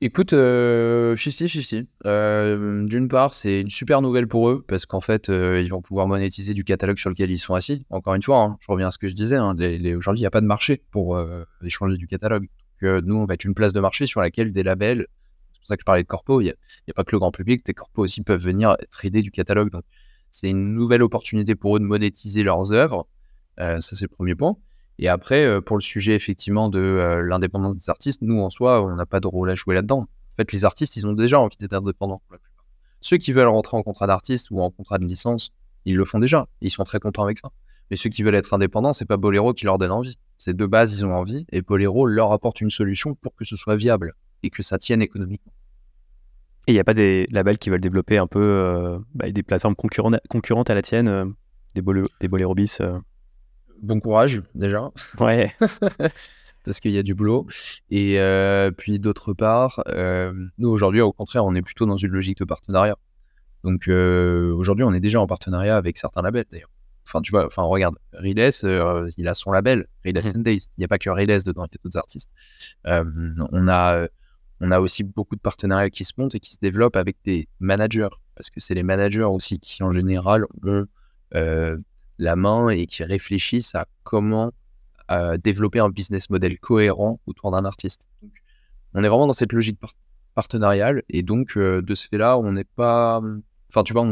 [0.00, 1.74] Écoute, 50-50.
[1.74, 5.70] Euh, euh, d'une part, c'est une super nouvelle pour eux parce qu'en fait, euh, ils
[5.70, 7.84] vont pouvoir monétiser du catalogue sur lequel ils sont assis.
[7.90, 9.34] Encore une fois, hein, je reviens à ce que je disais.
[9.34, 9.56] Hein,
[9.96, 11.20] aujourd'hui, il n'y a pas de marché pour
[11.64, 12.46] échanger du catalogue.
[12.80, 15.08] nous, on va être une place de marché sur laquelle des labels,
[15.52, 17.32] c'est pour ça que je parlais de corpo, il n'y a, pas que le grand
[17.32, 19.72] public, des corpos aussi peuvent venir trader du catalogue.
[20.28, 23.08] C'est une nouvelle opportunité pour eux de monétiser leurs œuvres.
[23.58, 24.56] Ça, c'est le premier point.
[24.98, 28.82] Et après, euh, pour le sujet effectivement de euh, l'indépendance des artistes, nous en soi,
[28.82, 30.00] on n'a pas de rôle à jouer là-dedans.
[30.00, 32.64] En fait, les artistes, ils ont déjà envie d'être indépendants pour la plupart.
[33.00, 35.52] Ceux qui veulent rentrer en contrat d'artiste ou en contrat de licence,
[35.84, 36.48] ils le font déjà.
[36.60, 37.50] Ils sont très contents avec ça.
[37.90, 40.18] Mais ceux qui veulent être indépendants, c'est pas Bolero qui leur donne envie.
[40.36, 43.56] C'est de base, ils ont envie et Bolero leur apporte une solution pour que ce
[43.56, 45.52] soit viable et que ça tienne économiquement.
[46.66, 49.42] Et il n'y a pas des labels qui veulent développer un peu euh, bah, des
[49.42, 51.34] plateformes concurrentes à la tienne,
[51.74, 51.82] des,
[52.20, 52.82] des Bolero bis
[53.82, 54.90] bon courage déjà.
[55.20, 55.54] Ouais.
[56.64, 57.46] Parce qu'il y a du boulot.
[57.90, 62.10] Et euh, puis d'autre part, euh, nous aujourd'hui, au contraire, on est plutôt dans une
[62.10, 62.96] logique de partenariat.
[63.64, 66.70] Donc euh, aujourd'hui, on est déjà en partenariat avec certains labels d'ailleurs.
[67.06, 68.50] Enfin, tu vois, enfin, regarde, Riles,
[69.16, 70.20] il a son label, Riles mmh.
[70.20, 70.58] Sundays.
[70.76, 72.30] Il n'y a pas que Riles dedans, il y a d'autres artistes.
[72.84, 74.06] on, a,
[74.60, 77.48] on a aussi beaucoup de partenariats qui se montent et qui se développent avec des
[77.60, 78.10] managers.
[78.34, 80.84] Parce que c'est les managers aussi qui, en général, ont
[82.18, 84.52] la main et qui réfléchissent à comment
[85.10, 88.06] euh, développer un business model cohérent autour d'un artiste.
[88.92, 89.78] on est vraiment dans cette logique
[90.34, 93.22] partenariale et donc euh, de ce fait-là, on n'est pas.
[93.70, 94.04] Enfin, tu vois,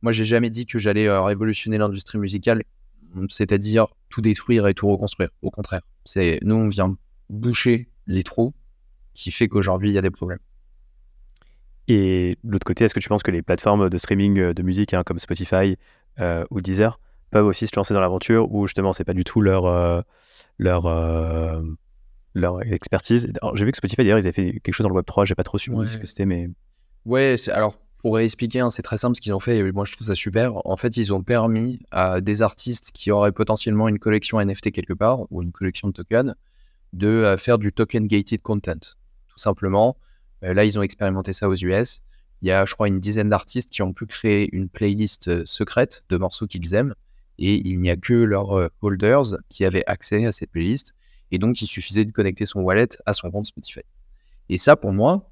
[0.00, 2.62] moi j'ai jamais dit que j'allais euh, révolutionner l'industrie musicale,
[3.28, 5.28] c'est-à-dire tout détruire et tout reconstruire.
[5.42, 6.96] Au contraire, c'est nous on vient
[7.28, 8.54] boucher les trous
[9.12, 10.38] qui fait qu'aujourd'hui il y a des problèmes.
[11.88, 14.94] Et de l'autre côté, est-ce que tu penses que les plateformes de streaming de musique
[14.94, 15.76] hein, comme Spotify
[16.50, 16.98] ou Deezer
[17.36, 20.00] peuvent aussi se lancer dans l'aventure où justement c'est pas du tout leur euh,
[20.58, 21.62] leur euh,
[22.34, 23.30] leur expertise.
[23.54, 25.34] J'ai vu que Spotify d'ailleurs ils avaient fait quelque chose dans le Web 3, j'ai
[25.34, 26.48] pas trop su ce que c'était mais
[27.04, 29.92] ouais, alors pour expliquer, hein, c'est très simple ce qu'ils ont fait et moi je
[29.92, 30.66] trouve ça super.
[30.66, 34.94] En fait, ils ont permis à des artistes qui auraient potentiellement une collection NFT quelque
[34.94, 36.34] part ou une collection de tokens
[36.94, 38.94] de euh, faire du token gated content.
[39.28, 39.98] Tout simplement,
[40.40, 42.00] là ils ont expérimenté ça aux US.
[42.42, 46.04] Il y a, je crois, une dizaine d'artistes qui ont pu créer une playlist secrète
[46.10, 46.94] de morceaux qu'ils aiment
[47.38, 50.94] et il n'y a que leurs euh, holders qui avaient accès à cette playlist.
[51.30, 53.80] Et donc, il suffisait de connecter son wallet à son compte Spotify.
[54.48, 55.30] Et ça, pour moi,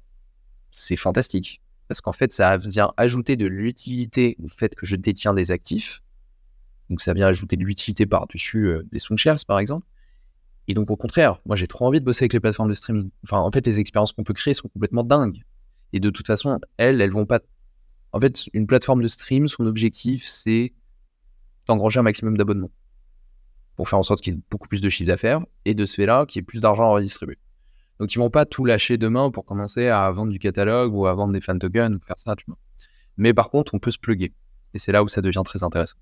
[0.71, 1.61] c'est fantastique.
[1.87, 6.01] Parce qu'en fait, ça vient ajouter de l'utilité au fait que je détiens des actifs.
[6.89, 9.87] Donc, ça vient ajouter de l'utilité par-dessus euh, des soundshares, par exemple.
[10.67, 13.09] Et donc, au contraire, moi, j'ai trop envie de bosser avec les plateformes de streaming.
[13.23, 15.43] Enfin, en fait, les expériences qu'on peut créer sont complètement dingues.
[15.93, 17.39] Et de toute façon, elles, elles vont pas.
[18.11, 20.73] En fait, une plateforme de stream, son objectif, c'est
[21.67, 22.71] d'engranger un maximum d'abonnements
[23.75, 25.95] pour faire en sorte qu'il y ait beaucoup plus de chiffre d'affaires et de ce
[25.95, 27.37] fait-là, qu'il y ait plus d'argent à redistribuer.
[27.99, 31.13] Donc, ils vont pas tout lâcher demain pour commencer à vendre du catalogue ou à
[31.13, 32.57] vendre des fan tokens ou faire ça, tu vois.
[33.17, 34.33] Mais par contre, on peut se plugger.
[34.73, 35.97] Et c'est là où ça devient très intéressant.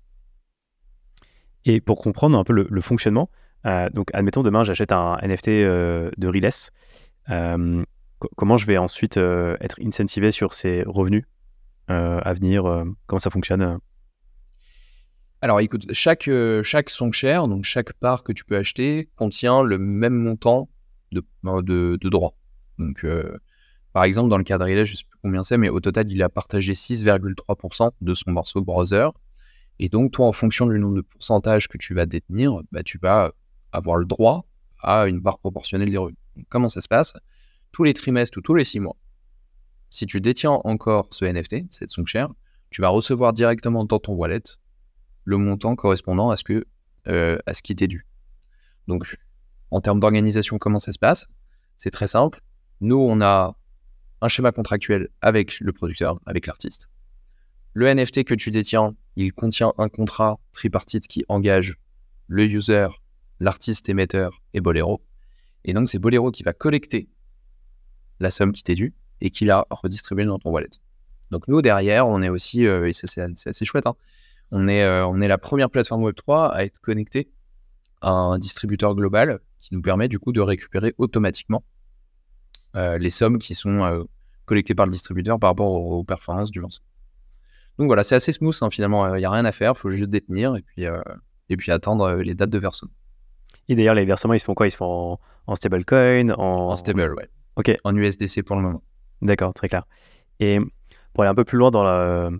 [1.64, 3.30] Et pour comprendre un peu le, fonctionnement,
[3.66, 6.50] euh, donc admettons demain j'achète un NFT euh, de Riles.
[7.30, 7.84] Euh,
[8.36, 11.24] comment je vais ensuite être incentivé sur ces revenus
[11.88, 13.78] à venir Comment ça fonctionne
[15.44, 16.30] alors écoute, chaque,
[16.62, 20.70] chaque song share, donc chaque part que tu peux acheter, contient le même montant
[21.12, 22.34] de, de, de droits.
[22.78, 23.04] Donc
[23.94, 26.20] par exemple, dans le Relay, je ne sais plus combien c'est, mais au total, il
[26.20, 29.08] a partagé 6,3% de son morceau browser.
[29.78, 32.98] Et donc, toi, en fonction du nombre de pourcentage que tu vas détenir, bah, tu
[32.98, 33.30] vas
[33.70, 34.46] avoir le droit
[34.82, 36.18] à une part proportionnelle des revenus.
[36.48, 37.14] comment ça se passe?
[37.70, 38.96] Tous les trimestres ou tous les six mois,
[39.90, 42.34] si tu détiens encore ce NFT, cette songshare,
[42.70, 44.42] tu vas recevoir directement dans ton wallet
[45.24, 46.66] le montant correspondant à ce, que,
[47.08, 48.06] euh, à ce qui t'est dû.
[48.86, 49.16] Donc,
[49.70, 51.26] en termes d'organisation, comment ça se passe?
[51.76, 52.40] C'est très simple.
[52.80, 53.56] Nous, on a
[54.20, 56.88] un schéma contractuel avec le producteur, avec l'artiste.
[57.72, 61.76] Le NFT que tu détiens, il contient un contrat tripartite qui engage
[62.28, 62.88] le user,
[63.40, 65.02] l'artiste émetteur et Bolero.
[65.64, 67.08] Et donc, c'est Bolero qui va collecter
[68.20, 70.70] la somme qui t'est due et qui la redistribuer dans ton wallet.
[71.30, 73.96] Donc, nous, derrière, on est aussi, euh, et c'est assez chouette, hein,
[74.50, 77.30] on, est, euh, on est la première plateforme Web3 à être connecté
[78.00, 81.64] à un distributeur global qui nous permet du coup de récupérer automatiquement
[82.76, 84.06] euh, les sommes qui sont
[84.44, 86.82] collectées par le distributeur par rapport aux, performances du morceau.
[87.78, 89.90] Donc voilà, c'est assez smooth hein, finalement, il n'y a rien à faire, il faut
[89.90, 90.84] juste détenir et puis,
[91.48, 92.90] et puis attendre les dates de versement.
[93.68, 94.66] Et d'ailleurs, les versements, ils se font quoi?
[94.66, 96.68] Ils se font en, stablecoin en...
[96.70, 97.28] en stable, ouais.
[97.56, 97.76] Ok.
[97.84, 98.82] En USDC pour le moment.
[99.22, 99.86] D'accord, très clair.
[100.40, 100.58] Et
[101.12, 102.30] pour aller un peu plus loin dans, la,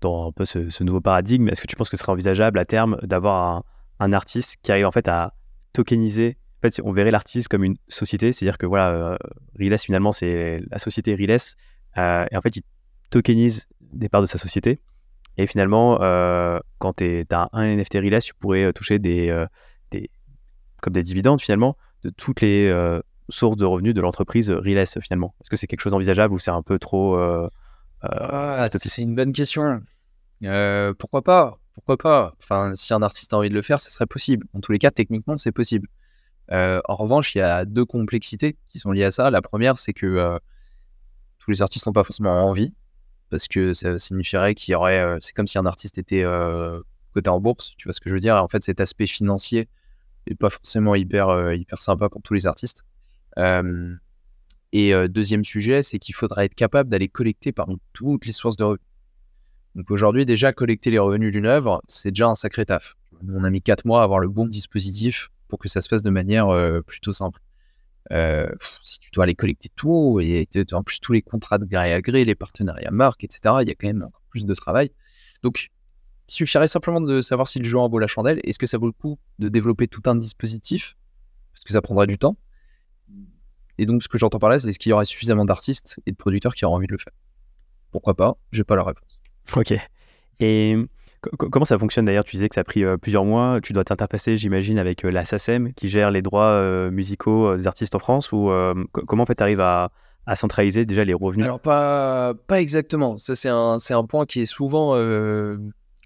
[0.00, 2.64] dans un peu ce, nouveau paradigme, est-ce que tu penses que ce serait envisageable à
[2.64, 3.64] terme d'avoir
[3.98, 5.34] un, artiste qui arrive en fait à
[5.72, 9.16] tokeniser en fait, on verrait l'artiste comme une société, c'est-à-dire que voilà, euh,
[9.54, 11.38] Riles finalement c'est la société Riles,
[11.96, 12.62] euh, et en fait il
[13.08, 14.80] tokenise des parts de sa société.
[15.38, 19.46] Et finalement, euh, quand tu as un NFT Riles, tu pourrais toucher des,
[19.90, 20.10] des,
[20.80, 25.34] comme des dividendes finalement de toutes les euh, sources de revenus de l'entreprise Riles finalement
[25.40, 27.48] Est-ce que c'est quelque chose envisageable ou c'est un peu trop euh, euh,
[28.02, 29.82] ah, C'est une bonne question.
[30.98, 34.06] pourquoi pas Pourquoi pas Enfin, si un artiste a envie de le faire, ce serait
[34.06, 34.46] possible.
[34.54, 35.88] En tous les cas, techniquement, c'est possible.
[36.50, 39.30] en revanche, il y a deux complexités qui sont liées à ça.
[39.30, 40.38] La première, c'est que
[41.38, 42.74] tous les artistes n'ont pas forcément envie,
[43.30, 45.18] parce que ça signifierait qu'il y aurait.
[45.20, 46.24] c'est comme si un artiste était
[47.12, 48.36] coté en bourse, tu vois ce que je veux dire.
[48.36, 49.68] en fait, cet aspect financier
[50.26, 52.84] et pas forcément hyper, euh, hyper sympa pour tous les artistes.
[54.74, 58.32] Euh, et euh, deuxième sujet, c'est qu'il faudra être capable d'aller collecter parmi toutes les
[58.32, 58.86] sources de revenus.
[59.76, 62.96] Donc aujourd'hui, déjà, collecter les revenus d'une œuvre, c'est déjà un sacré taf.
[63.28, 66.02] On a mis quatre mois à avoir le bon dispositif pour que ça se fasse
[66.02, 66.48] de manière
[66.86, 67.40] plutôt simple.
[68.10, 72.00] si tu dois aller collecter tout, et en plus tous les contrats de gré à
[72.00, 74.90] gré, les partenariats marques, etc., il y a quand même encore plus de travail.
[75.42, 75.70] Donc
[76.28, 78.40] il suffirait simplement de savoir si le jeu en vaut la chandelle.
[78.42, 80.96] Est-ce que ça vaut le coup de développer tout un dispositif?
[81.52, 82.36] Parce que ça prendrait du temps.
[83.80, 86.12] Et donc, ce que j'entends par là, c'est est-ce qu'il y aurait suffisamment d'artistes et
[86.12, 87.14] de producteurs qui auraient envie de le faire?
[87.90, 89.18] Pourquoi pas J'ai pas la réponse.
[89.56, 89.72] Ok.
[90.38, 90.76] Et
[91.38, 92.24] comment ça fonctionne d'ailleurs?
[92.24, 93.58] Tu disais que ça a pris euh, plusieurs mois.
[93.62, 97.66] Tu dois t'interfacer, j'imagine, avec euh, la SACEM qui gère les droits euh, musicaux des
[97.66, 98.32] artistes en France.
[98.32, 98.52] Ou
[99.06, 99.90] comment en fait tu arrives à,
[100.34, 101.46] centraliser déjà les revenus?
[101.46, 103.16] Alors, pas, pas exactement.
[103.16, 104.94] Ça, c'est un, un, point qui est souvent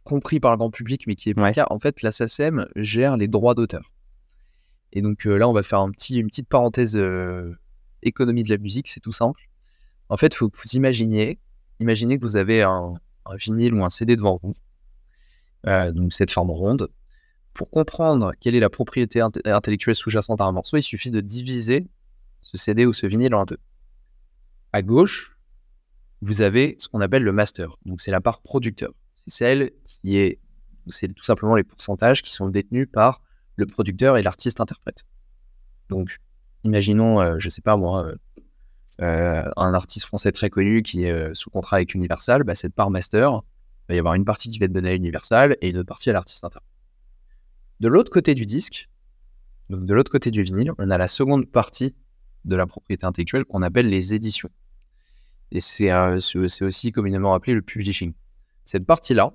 [0.04, 1.66] compris par le grand public, mais qui est pas le cas.
[1.70, 3.90] En fait, la SACEM gère les droits d'auteur.
[4.94, 7.52] Et donc euh, là, on va faire un petit, une petite parenthèse euh,
[8.04, 9.48] économie de la musique, c'est tout simple.
[10.08, 11.38] En fait, faut vous imaginiez,
[11.80, 12.94] imaginez que vous avez un,
[13.34, 14.54] vinyle ou un CD devant vous,
[15.66, 16.88] euh, donc cette forme ronde.
[17.54, 21.86] Pour comprendre quelle est la propriété intellectuelle sous-jacente à un morceau, il suffit de diviser
[22.42, 23.60] ce CD ou ce vinyle en deux.
[24.72, 25.38] À gauche,
[26.20, 30.18] vous avez ce qu'on appelle le master, donc c'est la part producteur c'est celle qui
[30.18, 30.40] est,
[30.88, 33.22] c'est tout simplement les pourcentages qui sont détenus par
[33.56, 35.04] le producteur et l'artiste interprète.
[35.88, 36.20] Donc,
[36.64, 38.16] imaginons, je euh, je sais pas moi, euh,
[39.00, 42.90] euh, un artiste français très connu qui est sous contrat avec Universal, bah, cette part
[42.90, 43.42] master,
[43.88, 45.88] il va y avoir une partie qui va être donnée à Universal et une autre
[45.88, 46.70] partie à l'artiste interprète.
[47.80, 48.88] De l'autre côté du disque,
[49.68, 51.94] donc de l'autre côté du vinyle, on a la seconde partie
[52.44, 54.50] de la propriété intellectuelle qu'on appelle les éditions.
[55.50, 55.92] Et c'est
[56.62, 58.12] aussi communément appelé le publishing.
[58.64, 59.32] Cette partie-là,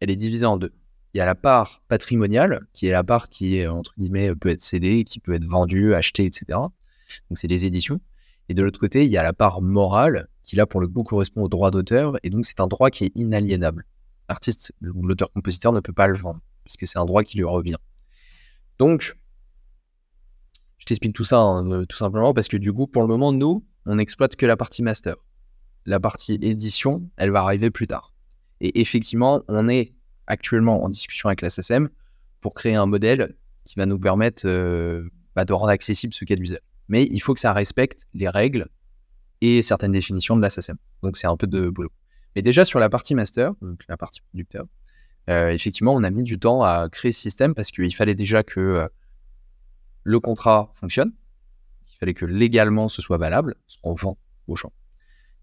[0.00, 0.72] elle est divisée en deux.
[1.14, 4.48] Il y a la part patrimoniale, qui est la part qui est, entre guillemets, peut
[4.48, 6.44] être cédée, qui peut être vendue, achetée, etc.
[6.50, 8.00] Donc, c'est les éditions.
[8.48, 11.04] Et de l'autre côté, il y a la part morale, qui là, pour le coup,
[11.04, 12.16] correspond au droit d'auteur.
[12.24, 13.86] Et donc, c'est un droit qui est inaliénable.
[14.28, 17.76] L'artiste ou l'auteur-compositeur ne peut pas le vendre, puisque c'est un droit qui lui revient.
[18.78, 19.16] Donc,
[20.78, 23.32] je t'explique tout ça hein, euh, tout simplement parce que du coup, pour le moment,
[23.32, 25.14] nous, on n'exploite que la partie master.
[25.86, 28.12] La partie édition, elle va arriver plus tard.
[28.60, 29.94] Et effectivement, on est
[30.26, 31.88] actuellement en discussion avec la SSM
[32.40, 33.34] pour créer un modèle
[33.64, 36.60] qui va nous permettre euh, bah, de rendre accessible ce cas d'usage.
[36.88, 38.68] Mais il faut que ça respecte les règles
[39.40, 40.76] et certaines définitions de la SACEM.
[41.02, 41.92] Donc c'est un peu de boulot.
[42.36, 44.66] Mais déjà sur la partie master, donc la partie producteur,
[45.30, 48.42] euh, effectivement, on a mis du temps à créer ce système parce qu'il fallait déjà
[48.42, 48.88] que euh,
[50.02, 51.12] le contrat fonctionne,
[51.90, 54.72] il fallait que légalement ce soit valable, ce qu'on vend au champ.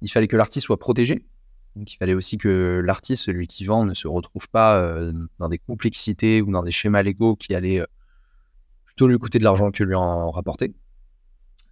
[0.02, 1.26] Il fallait que l'artiste soit protégé,
[1.76, 5.50] donc il fallait aussi que l'artiste, celui qui vend, ne se retrouve pas euh, dans
[5.50, 7.84] des complexités ou dans des schémas légaux qui allaient
[8.84, 10.74] plutôt lui coûter de l'argent que lui en rapporter.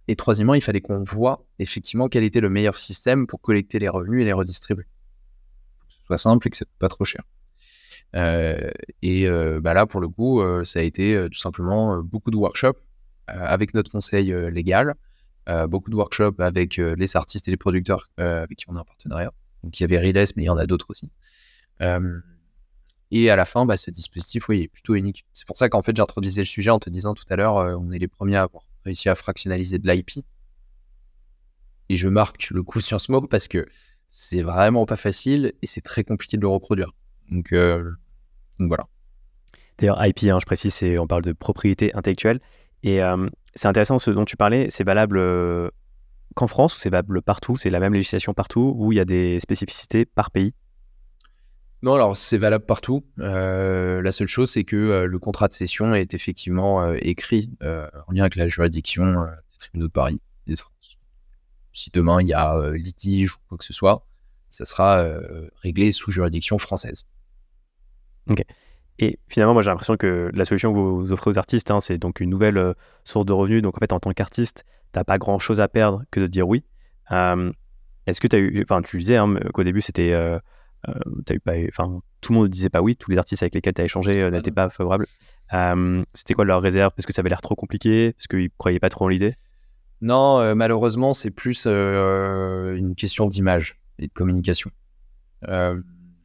[0.08, 3.88] Et troisièmement, il fallait qu'on voit effectivement quel était le meilleur système pour collecter les
[3.88, 4.84] revenus et les redistribuer.
[4.84, 7.22] Que ce soit simple et que ce soit pas trop cher.
[8.16, 8.70] Euh,
[9.02, 12.36] et euh, bah là, pour le coup, euh, ça a été tout simplement beaucoup de
[12.36, 12.80] workshops
[13.28, 14.96] avec notre conseil légal,
[15.68, 19.32] beaucoup de workshops avec les artistes et les producteurs avec qui on est en partenariat.
[19.62, 21.10] Donc il y avait Riles, mais il y en a d'autres aussi.
[23.12, 25.26] et à la fin, bah, ce dispositif, oui, est plutôt unique.
[25.34, 27.90] C'est pour ça qu'en fait, j'introduisais le sujet en te disant tout à l'heure, on
[27.92, 30.24] est les premiers à avoir réussi à fractionnaliser de l'IP.
[31.88, 33.66] Et je marque le coup sur ce parce que
[34.06, 36.92] c'est vraiment pas facile et c'est très compliqué de le reproduire.
[37.30, 37.90] Donc, euh,
[38.58, 38.86] voilà.
[39.78, 42.40] D'ailleurs, IP, hein, je précise, on parle de propriété intellectuelle.
[42.82, 45.68] Et euh, c'est intéressant ce dont tu parlais, c'est valable euh,
[46.34, 49.40] qu'en France c'est valable partout C'est la même législation partout ou il y a des
[49.40, 50.54] spécificités par pays?
[51.82, 53.06] Non, alors c'est valable partout.
[53.16, 58.36] la seule chose, c'est que le contrat de cession est effectivement écrit en lien avec
[58.36, 60.98] la juridiction des tribunaux de Paris et de France.
[61.72, 64.06] Si demain il y a litige ou quoi que ce soit,
[64.50, 65.02] ça sera
[65.62, 67.06] réglé sous juridiction française.
[68.28, 68.44] Ok.
[69.02, 71.96] Et finalement, moi j'ai l'impression que la solution que vous offrez aux artistes, hein, c'est
[71.96, 73.62] donc une nouvelle euh, source de revenus.
[73.62, 76.26] Donc en fait, en tant qu'artiste, tu n'as pas grand chose à perdre que de
[76.26, 76.64] dire oui.
[77.10, 78.62] Est-ce que tu as eu.
[78.62, 80.12] Enfin, tu disais hein, qu'au début, c'était.
[80.12, 80.38] Euh,
[80.88, 82.96] euh, eu pas, enfin, tout le monde disait pas oui.
[82.96, 85.06] Tous les artistes avec lesquels tu as échangé ah n'étaient pas favorables.
[86.14, 86.92] c'était quoi leur réserve?
[86.96, 89.34] Parce que ça avait l'air trop compliqué Parce qu'ils croyaient pas trop en l'idée?
[90.00, 94.70] Non, malheureusement, c'est plus une question d'image et de communication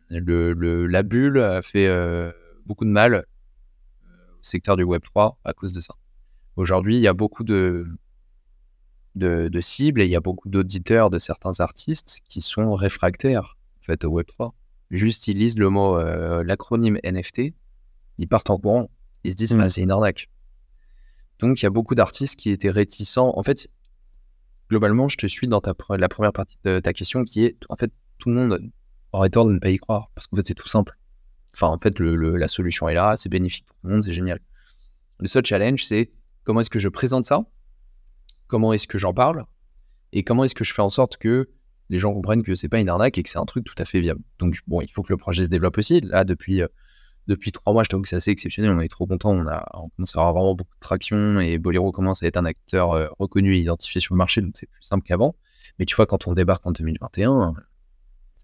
[0.10, 2.32] le, la bulle a fait euh,
[2.66, 3.22] beaucoup de mal euh,
[4.34, 5.96] au secteur du Web3 à cause de ça.
[6.56, 7.86] Aujourd'hui, il y a beaucoup de,
[9.16, 13.84] de, cibles et il y a beaucoup d'auditeurs de certains artistes qui sont réfractaires en
[13.84, 14.52] fait, au Web3.
[14.92, 17.54] Juste, ils lisent le mot, euh, l'acronyme NFT,
[18.18, 18.90] ils partent en courant,
[19.24, 20.30] ils se disent, bah, c'est une arnaque.
[21.40, 23.34] Donc, il y a beaucoup d'artistes qui étaient réticents.
[23.36, 23.70] En fait,
[24.70, 27.76] globalement, je te suis dans ta, la première partie de ta question qui est, en
[27.76, 28.72] fait, tout le monde
[29.12, 30.98] aurait tort de ne pas y croire, parce qu'en fait, c'est tout simple.
[31.54, 34.14] Enfin, en fait, le, la solution est là, c'est bénéfique pour tout le monde, c'est
[34.14, 34.40] génial.
[35.20, 36.12] Le seul challenge, c'est
[36.44, 37.46] comment est-ce que je présente ça,
[38.48, 39.46] comment est-ce que j'en parle,
[40.14, 41.50] et comment est-ce que je fais en sorte que
[41.90, 43.86] les gens comprennent que c'est pas une arnaque et que c'est un truc tout à
[43.86, 44.22] fait viable.
[44.40, 46.02] Donc, bon, il faut que le projet se développe aussi.
[46.02, 46.68] Là, depuis, euh,
[47.54, 48.72] trois mois, je trouve que c'est assez exceptionnel.
[48.72, 49.34] On est trop content.
[49.34, 52.94] On, commence à avoir vraiment beaucoup de traction et Bolero commence à être un acteur
[52.94, 54.42] euh, reconnu et identifié sur le marché.
[54.42, 55.36] Donc, c'est plus simple qu'avant.
[55.78, 57.54] Mais tu vois, quand on débarque en 2021,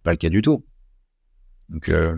[0.04, 0.66] pas le cas du tout.
[1.70, 2.16] Donc, euh,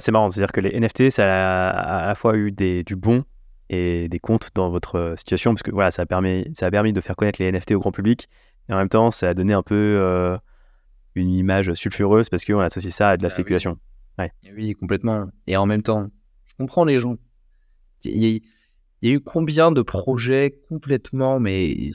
[0.00, 3.24] c'est marrant, c'est-à-dire que les NFT, ça a à la fois eu des, du bon
[3.70, 6.70] et des comptes dans votre euh, situation, parce que voilà, ça a, permis, ça a
[6.70, 8.28] permis de faire connaître les NFT au grand public,
[8.68, 10.36] et en même temps, ça a donné un peu euh,
[11.14, 13.78] une image sulfureuse, parce qu'on associe ça à de la bah spéculation.
[14.18, 14.26] Oui.
[14.56, 14.72] oui.
[14.74, 15.28] complètement.
[15.46, 16.08] Et en même temps,
[16.44, 17.16] je comprends les gens.
[18.04, 18.42] Il
[19.02, 21.92] y, a eu combien de projets complètement, mais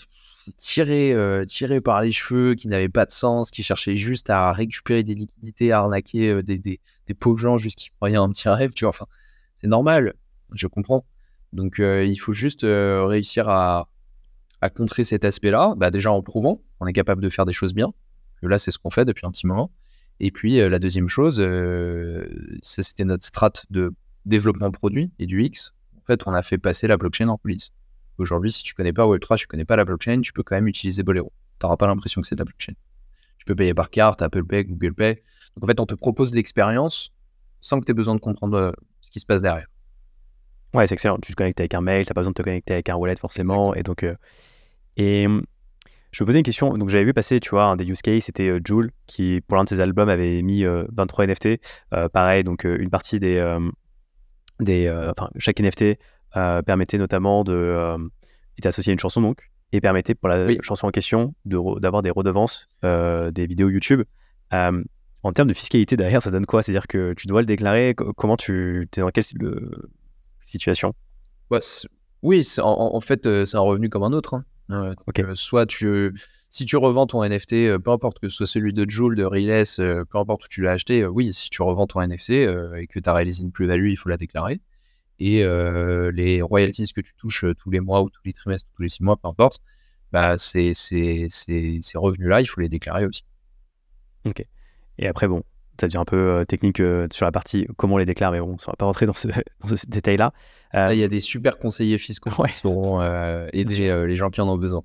[0.58, 4.52] tiré, euh, tiré par les cheveux, qui n'avait pas de sens, qui cherchait juste à
[4.52, 6.80] récupérer des liquidités, à arnaquer euh, des, des,
[7.20, 8.90] pauvres gens juste qui croyaient un petit rêve, tu vois.
[8.90, 9.06] Enfin,
[9.54, 10.14] c'est normal,
[10.54, 11.06] je comprends.
[11.54, 13.90] Donc, euh, il faut juste réussir à,
[14.76, 17.94] contrer cet aspect-là, bah, déjà en prouvant qu'on est capable de faire des choses bien.
[18.42, 19.72] Que là, c'est ce qu'on fait depuis un petit moment.
[20.20, 21.38] Et puis, la deuxième chose,
[22.62, 23.94] ça, c'était notre strat de
[24.26, 25.74] développement produit et du X.
[25.98, 27.72] En fait, on a fait passer la blockchain en police.
[28.18, 30.68] Aujourd'hui, si tu connais pas Web3, tu connais pas la blockchain, tu peux quand même
[30.68, 31.32] utiliser Bolero.
[31.60, 32.74] Tu n'auras pas l'impression que c'est de la blockchain.
[33.38, 35.16] Tu peux payer par carte, Apple Pay, Google Pay.
[35.56, 37.12] Donc en fait, on te propose l'expérience
[37.62, 39.68] sans que tu aies besoin de comprendre euh, ce qui se passe derrière.
[40.74, 41.18] Ouais, c'est excellent.
[41.22, 43.16] Tu te connectes avec un mail, tu pas besoin de te connecter avec un wallet
[43.16, 43.74] forcément.
[43.74, 44.16] Et donc, euh,
[44.98, 45.44] et hum,
[46.12, 46.74] je me posais une question.
[46.74, 49.58] Donc, j'avais vu passer, tu vois, un des use cases, c'était euh, Joule, qui, pour
[49.58, 51.60] l'un de ses albums, avait mis 23 NFT.
[52.14, 53.58] pareil, donc une partie des.
[54.60, 55.98] des enfin, chaque NFT
[56.38, 57.98] euh, permettait notamment de euh,
[58.60, 62.12] être associé à une chanson donc et permettait pour la chanson en question d'avoir des
[62.12, 64.04] redevances euh, des vidéos YouTube.
[64.52, 66.62] en termes de fiscalité derrière, ça donne quoi?
[66.62, 69.24] C'est-à-dire que tu dois le déclarer Comment tu es dans quelle
[70.50, 70.94] situation
[72.22, 74.44] Oui, en, fait, c'est un revenu comme un autre.
[74.70, 74.96] Hein.
[75.36, 76.14] soit tu,
[76.50, 79.64] si tu revends ton NFT, peu importe que ce soit celui de Joule, de Riles,
[79.78, 83.10] peu importe où tu l'as acheté, oui, si tu revends ton NFT et que tu
[83.10, 84.60] as réalisé une plus-value, il faut la déclarer
[85.20, 85.44] et
[86.14, 89.04] les royalties que tu touches tous les mois ou tous les trimestres, tous les six
[89.04, 89.60] mois, peu importe,
[90.12, 93.24] bah, ces, ces, ces, ces revenus-là, il faut les déclarer aussi.
[94.26, 94.44] Ok.
[94.98, 95.44] Et après, bon,
[95.80, 98.40] ça devient un peu euh, technique euh, sur la partie comment on les déclare, mais
[98.40, 99.28] bon, on ne va pas rentrer dans ce,
[99.88, 100.34] détail-là.
[100.74, 103.02] Il y a des super conseillers fiscaux qui sauront
[103.54, 104.84] aider les gens qui en ont besoin.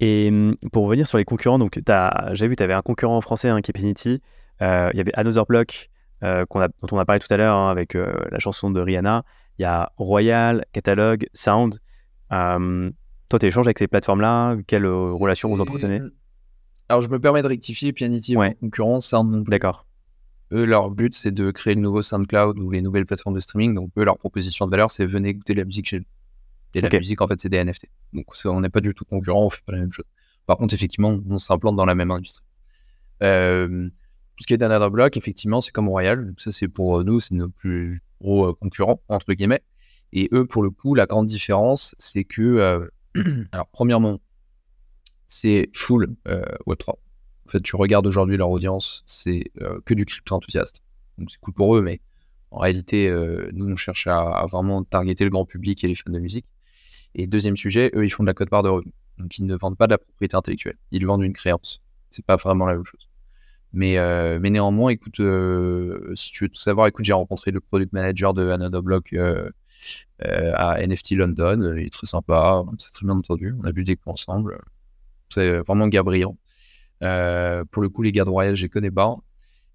[0.00, 1.80] Et hum, pour revenir sur les concurrents, donc
[2.32, 4.20] j'ai vu, tu avais un concurrent français hein, qui est Penity.
[4.60, 5.90] Il y avait Another Block,
[6.22, 9.24] a, dont on a parlé tout à l'heure hein, avec la chanson de Rihanna.
[9.58, 11.78] Il y a Royal, Catalog, Sound.
[12.30, 14.56] Toi, tu échanges avec ces plateformes-là?
[14.66, 16.00] Quelle relation vous entretenez?
[16.88, 17.92] Alors, je me permets de rectifier.
[17.92, 18.54] Pianity ouais.
[18.60, 19.44] concurrent, Sound.
[19.48, 19.86] D'accord.
[20.52, 23.74] Eux, leur but, c'est de créer le nouveau SoundCloud ou les nouvelles plateformes de streaming.
[23.74, 26.06] Donc, eux, leur proposition de valeur, c'est venez écouter la musique chez nous.
[26.74, 27.86] Et la musique, en fait, c'est des NFT.
[28.12, 30.04] Donc, on n'est pas du tout concurrent, on fait pas la même chose.
[30.46, 32.44] Par contre, effectivement, on s'implante dans la même industrie.
[33.22, 33.88] Euh,
[34.36, 36.34] tout ce qui est d'Another Block, effectivement, c'est comme Royal.
[36.36, 39.62] ça, c'est pour nous, c'est nos plus gros euh, concurrents, entre guillemets.
[40.12, 42.86] Et eux, pour le coup, la grande différence, c'est que, euh,
[43.52, 44.20] alors, premièrement,
[45.26, 46.90] c'est full Web3.
[46.90, 49.52] En fait, tu regardes aujourd'hui leur audience, c'est
[49.84, 50.82] que du crypto enthousiaste.
[51.18, 52.00] Donc, c'est cool pour eux, mais
[52.50, 53.10] en réalité,
[53.52, 56.46] nous, on cherche à, vraiment targeter le grand public et les fans de musique.
[57.14, 58.94] Et deuxième sujet, eux, ils font de la cote-part de revenus.
[59.18, 60.76] Donc, ils ne vendent pas de la propriété intellectuelle.
[60.90, 61.80] Ils vendent une créance.
[62.10, 63.08] C'est pas vraiment la même chose.
[63.72, 67.92] Mais, euh, néanmoins, écoute, euh, si tu veux tout savoir, écoute, j'ai rencontré le product
[67.92, 69.50] manager de Another Block euh,
[70.18, 71.74] à NFT London.
[71.76, 72.62] Il est très sympa.
[72.66, 73.54] On très bien entendu.
[73.60, 74.58] On a bu des coups ensemble.
[75.36, 76.28] C'est vraiment Gabriel.
[77.00, 79.16] pour le coup, les gars de Royal, je les connais pas.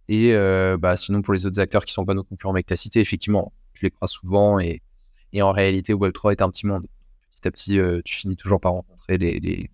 [0.09, 0.33] Et
[0.79, 2.77] bah, sinon, pour les autres acteurs qui sont pas nos concurrents, mais que tu as
[2.77, 4.59] cité, effectivement, je les crois souvent.
[4.59, 4.81] Et,
[5.33, 6.87] et en réalité, Web3 est un petit monde
[7.41, 9.69] petit à petit, euh, tu finis toujours par rencontrer les,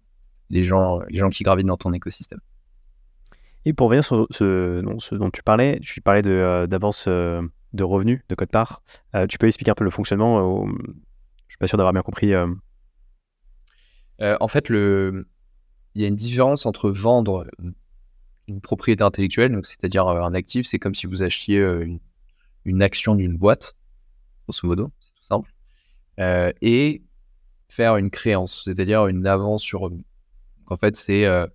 [0.50, 2.40] les, gens, les gens qui gravitent dans ton écosystème.
[3.66, 7.42] Et pour revenir sur ce, ce dont tu parlais, tu parlais euh, d'avance euh,
[7.74, 8.82] de revenus, de code part.
[9.28, 12.34] tu peux expliquer un peu le fonctionnement Je ne suis pas sûr d'avoir bien compris.
[14.20, 15.28] en fait, le...
[15.98, 17.48] il y a une différence entre vendre
[18.48, 22.00] une propriété intellectuelle, c'est-à-dire un actif, c'est comme si vous achetiez une,
[22.66, 23.76] une action d'une boîte,
[24.48, 25.52] grosso modo, c'est tout simple,
[26.62, 27.02] et
[27.68, 29.90] faire une créance, c'est-à-dire une avance sur
[30.70, 31.48] en fait, c'est euh,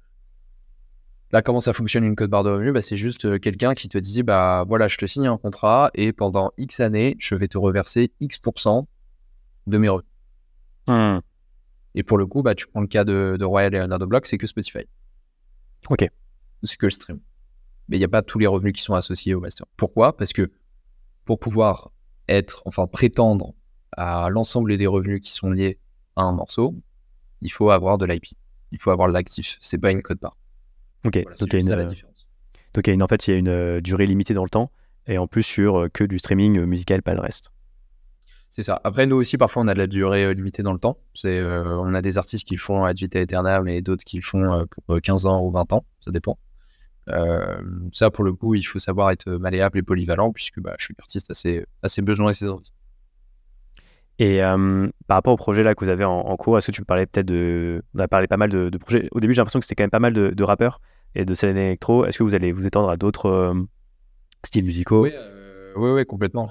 [1.32, 3.88] là comment ça fonctionne une code barre de revenus, bah, c'est juste euh, quelqu'un qui
[3.88, 7.49] te dit bah voilà, je te signe un contrat et pendant X années, je vais
[7.49, 8.86] te reverser X%
[9.66, 10.09] de mes revenus.
[10.88, 11.18] Mmh.
[11.95, 14.38] Et pour le coup, bah, tu prends le cas de, Royal et Another Block, c'est
[14.38, 14.86] que Spotify.
[15.88, 16.09] Ok.
[16.62, 17.20] C'est que le stream.
[17.88, 19.66] Mais il n'y a pas tous les revenus qui sont associés au master.
[19.76, 20.16] Pourquoi?
[20.16, 20.51] Parce que
[21.24, 21.93] pour pouvoir
[22.28, 23.55] être, enfin prétendre
[23.97, 25.78] à l'ensemble des revenus qui sont liés
[26.16, 26.74] un morceau,
[27.40, 28.26] il faut avoir de l'IP.
[28.70, 29.59] Il faut avoir l'actif.
[29.61, 30.36] C'est pas une code part.
[31.05, 32.28] Ok, donc, il y a une, différence.
[32.74, 34.70] donc en fait, il y a une euh, durée limitée dans le temps
[35.07, 37.52] et en plus sur euh, que du streaming euh, musical, pas le reste.
[38.55, 38.79] C'est ça.
[38.85, 40.99] Après, nous aussi, parfois, on a de la durée limitée dans le temps.
[41.15, 44.23] C'est, on a des artistes qui le font ad vitam aeternam et d'autres qui le
[44.23, 45.87] font pour 15 ans ou 20 ans.
[46.05, 46.39] Ça dépend.
[47.93, 51.31] ça, pour le coup, il faut savoir être malléable et polyvalent puisque bah, chaque artiste
[51.31, 52.75] a ses, a ses besoins et ses envies.
[54.19, 54.41] Et
[55.07, 57.07] par rapport au projet là que vous avez en, cours, est-ce que tu peux parler
[57.07, 57.83] peut-être de.
[57.95, 59.09] On a parlé pas mal de, projets.
[59.13, 60.83] Au début, j'ai l'impression que c'était quand même pas mal de, rappeurs
[61.15, 62.05] et de scènes électro.
[62.05, 63.57] Est-ce que vous allez vous étendre à d'autres
[64.45, 65.07] styles musicaux?
[65.07, 66.51] Euh, oui, oui, complètement.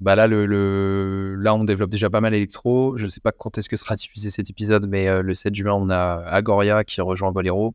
[0.00, 2.96] Bah là, le, là, on développe déjà pas mal électro.
[2.96, 5.54] Je ne sais pas quand est-ce que sera diffusé cet épisode, mais euh, le 7
[5.54, 7.74] juin, on a Agoria qui rejoint Bolero.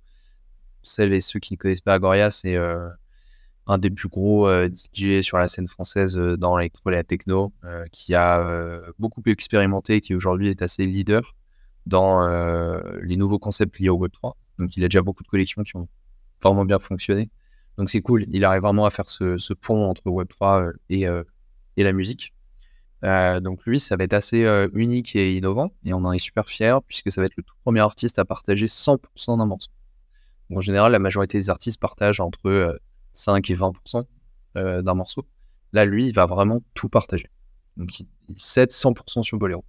[0.81, 2.89] Celles et ceux qui ne connaissent pas Agoria, c'est euh,
[3.67, 7.53] un des plus gros euh, DJ sur la scène française dans l'électro et la techno,
[7.91, 11.35] qui a beaucoup expérimenté, qui aujourd'hui est assez leader
[11.85, 12.27] dans
[13.01, 14.33] les nouveaux concepts liés au Web3.
[14.59, 15.87] Donc il a déjà beaucoup de collections qui ont
[16.41, 17.29] vraiment bien fonctionné.
[17.77, 21.07] Donc c'est cool, il arrive vraiment à faire ce, pont entre Web3 et,
[21.77, 22.33] et la musique.
[23.01, 26.77] donc lui, ça va être assez unique et innovant, et on en est super fiers,
[26.87, 29.71] puisque ça va être le tout premier artiste à partager 100% d'un morceau.
[30.53, 32.79] en général, la majorité des artistes partagent entre
[33.13, 34.05] 5 et 20%
[34.57, 35.25] euh, d'un morceau.
[35.71, 37.29] Là, lui, il va vraiment tout partager.
[37.77, 39.63] Donc, il, cède 100% sur Bolero.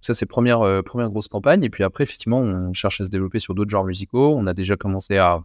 [0.00, 1.62] Ça, c'est première, euh, première grosse campagne.
[1.64, 4.34] Et puis après, effectivement, on cherche à se développer sur d'autres genres musicaux.
[4.36, 5.40] On a déjà commencé à,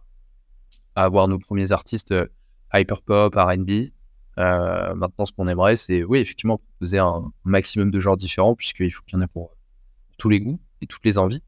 [0.94, 2.26] avoir nos premiers artistes euh,
[2.74, 3.70] hyperpop, RB.
[4.38, 9.02] Maintenant, ce qu'on aimerait, c'est, oui, effectivement, proposer un maximum de genres différents, puisqu'il faut
[9.02, 9.56] qu'il y en ait pour
[10.18, 11.42] tous les goûts et toutes les envies.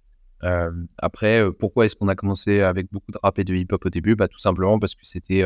[0.98, 4.16] après, pourquoi est-ce qu'on a commencé avec beaucoup de rap et de hip-hop au début?
[4.16, 5.44] Bah, Tout simplement parce que c'était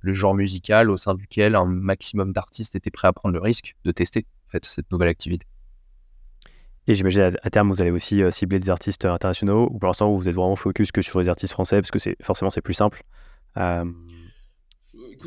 [0.00, 3.74] le genre musical au sein duquel un maximum d'artistes étaient prêts à prendre le risque
[3.84, 4.26] de tester
[4.62, 5.46] cette nouvelle activité.
[6.86, 10.12] Et j'imagine à terme, vous allez aussi euh, cibler des artistes internationaux, ou pour l'instant,
[10.12, 13.02] vous êtes vraiment focus que sur les artistes français, parce que forcément c'est plus simple.
[13.56, 13.84] Euh,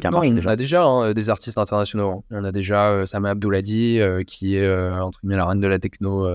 [0.04, 2.10] on a déjà hein, des artistes internationaux.
[2.10, 2.24] Hein.
[2.32, 6.28] On a déjà euh, Sama Abdouladi, qui est entre guillemets la reine de la techno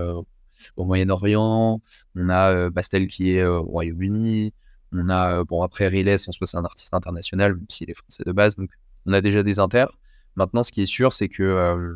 [0.77, 1.81] au Moyen-Orient,
[2.15, 4.53] on a Bastel qui est au Royaume-Uni,
[4.93, 8.23] on a, bon, après Riles, on se c'est un artiste international, même s'il est français
[8.25, 8.71] de base, donc
[9.07, 9.91] on a déjà des inters.
[10.37, 11.95] Maintenant, ce qui est sûr, c'est que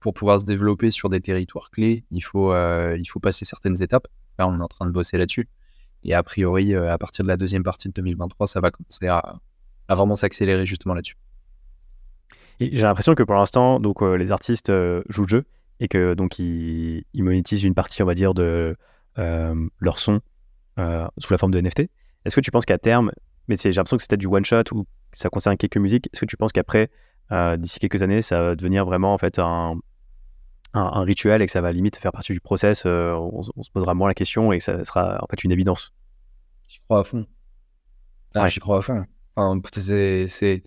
[0.00, 4.08] pour pouvoir se développer sur des territoires clés, il faut, il faut passer certaines étapes.
[4.38, 5.48] Là, on est en train de bosser là-dessus.
[6.02, 9.38] Et a priori, à partir de la deuxième partie de 2023, ça va commencer à,
[9.88, 11.16] à vraiment s'accélérer justement là-dessus.
[12.60, 14.72] J'ai l'impression que pour l'instant, donc les artistes
[15.08, 15.44] jouent le jeu
[15.80, 18.76] et que donc ils, monétisent une partie, on va dire, de
[19.16, 20.20] leur son
[20.76, 21.90] sous la forme de NFT.
[22.24, 23.10] Est-ce que tu penses qu'à terme,
[23.48, 26.26] mais j'ai l'impression que c'était du one shot ou ça concerne quelques musiques, est-ce que
[26.26, 26.90] tu penses qu'après,
[27.58, 29.74] d'ici quelques années, ça va devenir vraiment en fait un,
[30.74, 33.94] un, rituel et que ça va limite faire partie du process, euh, on, se posera
[33.94, 35.92] moins la question et que ça sera en fait une évidence?
[36.68, 37.26] J'y crois à fond.
[38.34, 39.04] Ah, J'y crois à fond.
[39.36, 40.62] Enfin, c'est,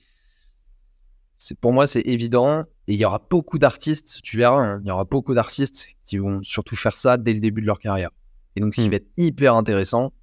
[1.61, 2.61] pour moi, c'est évident.
[2.87, 6.17] Et il y aura beaucoup d'artistes, tu verras, hein, il y aura beaucoup d'artistes qui
[6.17, 8.11] vont surtout faire ça dès le début de leur carrière.
[8.55, 8.91] Et donc, ce qui hmm.
[8.91, 10.13] va être hyper intéressant,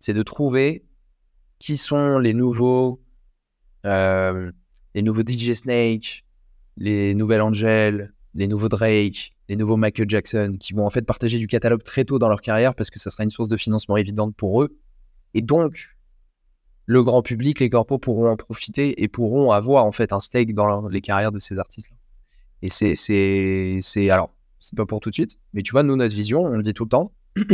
[0.00, 0.84] c'est de trouver
[1.58, 3.00] qui sont les nouveaux,
[3.86, 4.50] euh,
[4.94, 6.24] les nouveaux DJ Snake,
[6.76, 11.38] les nouvelles Angel, les nouveaux Drake, les nouveaux Michael Jackson, qui vont en fait partager
[11.38, 13.96] du catalogue très tôt dans leur carrière parce que ça sera une source de financement
[13.96, 14.76] évidente pour eux.
[15.34, 15.88] Et donc,
[16.86, 20.54] le grand public, les corpos pourront en profiter et pourront avoir en fait un stake
[20.54, 21.96] dans les carrières de ces artistes-là.
[22.62, 25.96] Et c'est, c'est, c'est, alors, c'est pas pour tout de suite, mais tu vois, nous,
[25.96, 27.12] notre vision, on le dit tout le temps,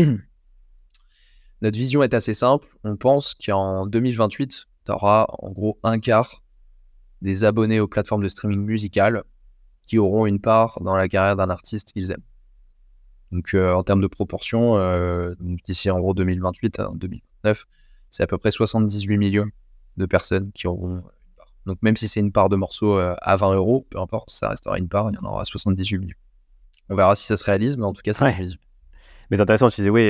[1.63, 2.69] notre vision est assez simple.
[2.83, 6.43] On pense qu'en 2028, tu auras en gros un quart
[7.23, 9.23] des abonnés aux plateformes de streaming musical
[9.87, 12.23] qui auront une part dans la carrière d'un artiste qu'ils aiment.
[13.33, 17.67] Donc euh, en termes de proportion, euh, d'ici en gros 2028 à 2029,
[18.11, 19.49] c'est à peu près 78 millions
[19.97, 21.53] de personnes qui auront une part.
[21.67, 24.49] Donc même si c'est une part de morceaux euh, à 20 euros, peu importe, ça
[24.49, 26.15] restera une part, il y en aura 78 millions.
[26.89, 28.57] On verra si ça se réalise, mais en tout cas, ça réalise.
[29.31, 30.09] Mais c'est intéressant, tu disais, oui,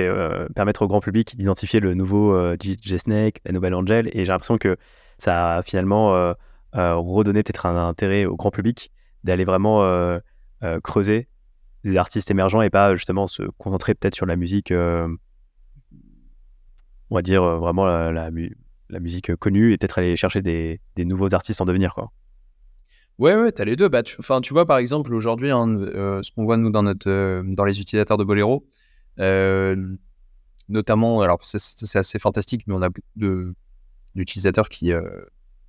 [0.54, 4.58] permettre au grand public d'identifier le nouveau DJ Snake, la nouvelle Angel, et j'ai l'impression
[4.58, 4.76] que
[5.16, 6.34] ça a finalement
[6.74, 8.92] redonné peut-être un intérêt au grand public
[9.26, 10.18] d'aller vraiment euh,
[10.62, 11.28] euh, creuser
[11.84, 15.08] des artistes émergents et pas justement se concentrer peut-être sur la musique, euh,
[17.10, 18.30] on va dire vraiment la,
[19.00, 21.94] musique connue et peut-être aller chercher des, nouveaux artistes en devenir.
[21.94, 22.10] Quoi.
[23.18, 23.88] Ouais, ouais, t'as les deux.
[23.88, 25.66] Bah, tu, tu vois, par exemple, aujourd'hui, hein,
[26.22, 28.66] ce qu'on voit, nous, dans, notre, dans les utilisateurs de Bolero,
[30.68, 32.88] notamment, alors c'est assez fantastique, mais on a
[34.14, 34.92] d'utilisateurs qui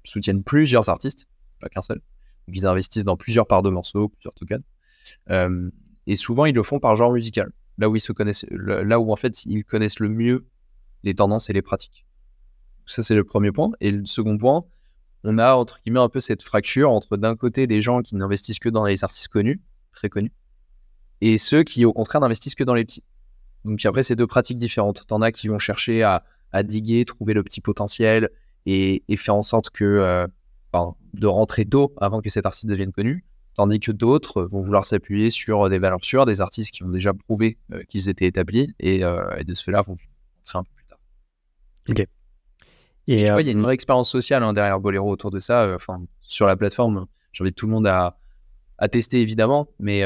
[0.04, 1.28] soutiennent plusieurs artistes,
[1.60, 2.02] pas qu'un seul
[2.48, 4.64] ils investissent dans plusieurs parts de morceaux, plusieurs tokens.
[5.30, 5.70] Euh,
[6.06, 7.52] et souvent, ils le font par genre musical.
[7.78, 10.48] Là où ils se connaissent, là où en fait, ils connaissent le mieux
[11.04, 12.06] les tendances et les pratiques.
[12.86, 13.72] Ça, c'est le premier point.
[13.82, 14.64] Et le second point,
[15.24, 18.60] on a entre guillemets un peu cette fracture entre d'un côté des gens qui n'investissent
[18.60, 20.32] que dans les artistes connus, très connus,
[21.22, 23.04] et ceux qui au contraire n'investissent que dans les petits.
[23.66, 25.06] Donc après, c'est deux pratiques différentes.
[25.08, 26.24] T'en as qui vont chercher à,
[26.64, 28.30] diguer, trouver le petit potentiel
[28.66, 30.28] et, faire en sorte que euh,
[31.14, 33.26] de rentrer tôt avant que cet artiste devienne connu,
[33.56, 37.14] tandis que d'autres vont vouloir s'appuyer sur des valeurs sûres, des artistes qui ont déjà
[37.14, 39.98] prouvé euh, qu'ils étaient établis et, euh, de ce fait-là vont
[40.46, 40.77] rentrer un peu.
[41.90, 42.06] Ok.
[43.10, 45.32] Et, tu vois, il y a une euh, vraie expérience sociale hein, derrière Bolero autour
[45.32, 45.74] de ça.
[45.74, 48.18] Enfin, sur la plateforme, j'invite tout le monde à,
[48.78, 50.04] à tester évidemment, mais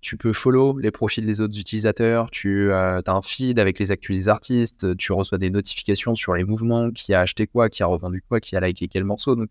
[0.00, 4.16] tu peux follow les profils des autres utilisateurs, tu as un feed avec les actus
[4.16, 7.86] des artistes, tu reçois des notifications sur les mouvements, qui a acheté quoi, qui a
[7.86, 9.34] revendu quoi, qui a liké quel morceau.
[9.34, 9.48] Donc,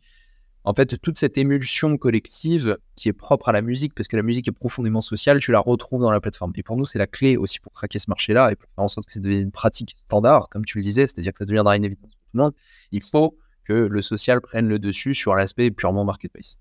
[0.66, 4.24] en fait, toute cette émulsion collective qui est propre à la musique, parce que la
[4.24, 6.54] musique est profondément sociale, tu la retrouves dans la plateforme.
[6.56, 8.88] Et pour nous, c'est la clé aussi pour craquer ce marché-là et pour faire en
[8.88, 11.78] sorte que ça devienne une pratique standard, comme tu le disais, c'est-à-dire que ça deviendra
[11.78, 12.54] une évidence pour tout le monde.
[12.92, 16.58] Il faut que le social prenne le dessus sur l'aspect purement marketplace.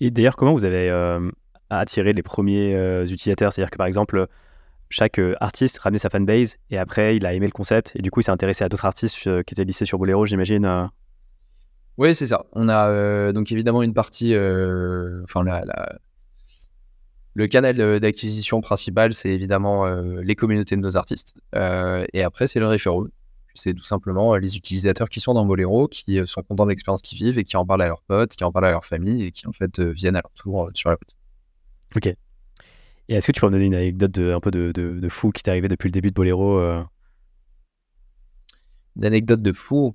[0.00, 1.30] Et d'ailleurs, comment vous avez euh,
[1.70, 3.52] attiré les premiers euh, utilisateurs?
[3.52, 4.26] C'est-à-dire que par exemple,
[4.90, 8.10] chaque euh, artiste ramenait sa fanbase et après, il a aimé le concept et du
[8.10, 10.90] coup, il s'est intéressé à d'autres artistes qui étaient lissés sur Bolero, j'imagine.
[11.98, 12.44] Oui, c'est ça.
[12.52, 15.42] On a euh, donc évidemment une partie, euh, enfin
[17.34, 21.34] le canal euh, d'acquisition principal, c'est évidemment les communautés de nos artistes.
[21.54, 23.04] et après, c'est le référent.
[23.54, 27.16] C'est tout simplement les utilisateurs qui sont dans Bolero, qui sont contents de l'expérience qu'ils
[27.16, 29.30] vivent et qui en parlent à leurs potes, qui en parlent à leur famille et
[29.30, 31.16] qui en fait viennent à leur tour sur la route.
[31.96, 32.06] Ok.
[33.08, 35.30] Et est-ce que tu peux me donner une anecdote de, un peu de, de, fou
[35.30, 36.60] qui t'est arrivé depuis le début de Bolero
[38.96, 39.94] Une anecdote de fou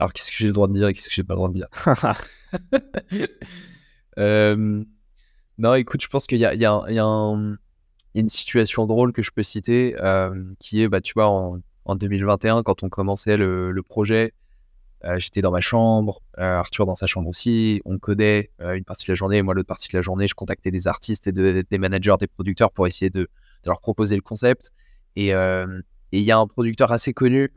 [0.00, 1.50] alors, qu'est-ce que j'ai le droit de dire et qu'est-ce que j'ai pas le droit
[1.50, 1.68] de dire
[4.18, 4.82] euh,
[5.58, 6.94] Non, écoute, je pense qu'il y a,
[8.14, 12.62] une situation drôle que je peux citer euh, qui est, bah, tu vois, en, 2021,
[12.62, 14.32] quand on commençait le, projet,
[15.18, 17.82] j'étais dans ma chambre, Arthur dans sa chambre aussi.
[17.84, 20.70] On codait une partie de la journée, moi l'autre partie de la journée, je contactais
[20.70, 23.28] des artistes et des managers, des producteurs pour essayer de,
[23.66, 24.70] leur proposer le concept.
[25.16, 27.52] Et il y a un producteur assez connu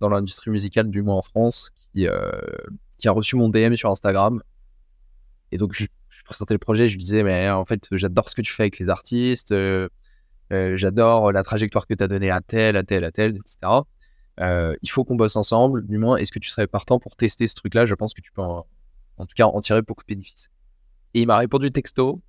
[0.00, 2.06] dans l'industrie musicale, du moins en France, qui,
[2.98, 4.42] qui a reçu mon DM sur Instagram.
[5.52, 5.86] Et donc, je,
[6.24, 8.78] présentais le projet, je lui disais, mais en fait, j'adore ce que tu fais avec
[8.78, 9.54] les artistes,
[10.50, 13.82] j'adore la trajectoire que tu as donnée à tel, à tel, à tel, etc.
[14.40, 15.86] Euh, il faut qu'on bosse ensemble.
[15.86, 17.84] Du moins, est-ce que tu serais partant pour tester ce truc-là?
[17.84, 18.64] Je pense que tu peux en,
[19.18, 20.50] tout cas en tirer beaucoup de bénéfices.
[21.14, 22.22] Et il m'a répondu texto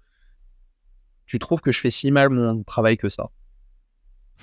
[1.26, 3.30] Tu trouves que je fais si mal mon travail que ça?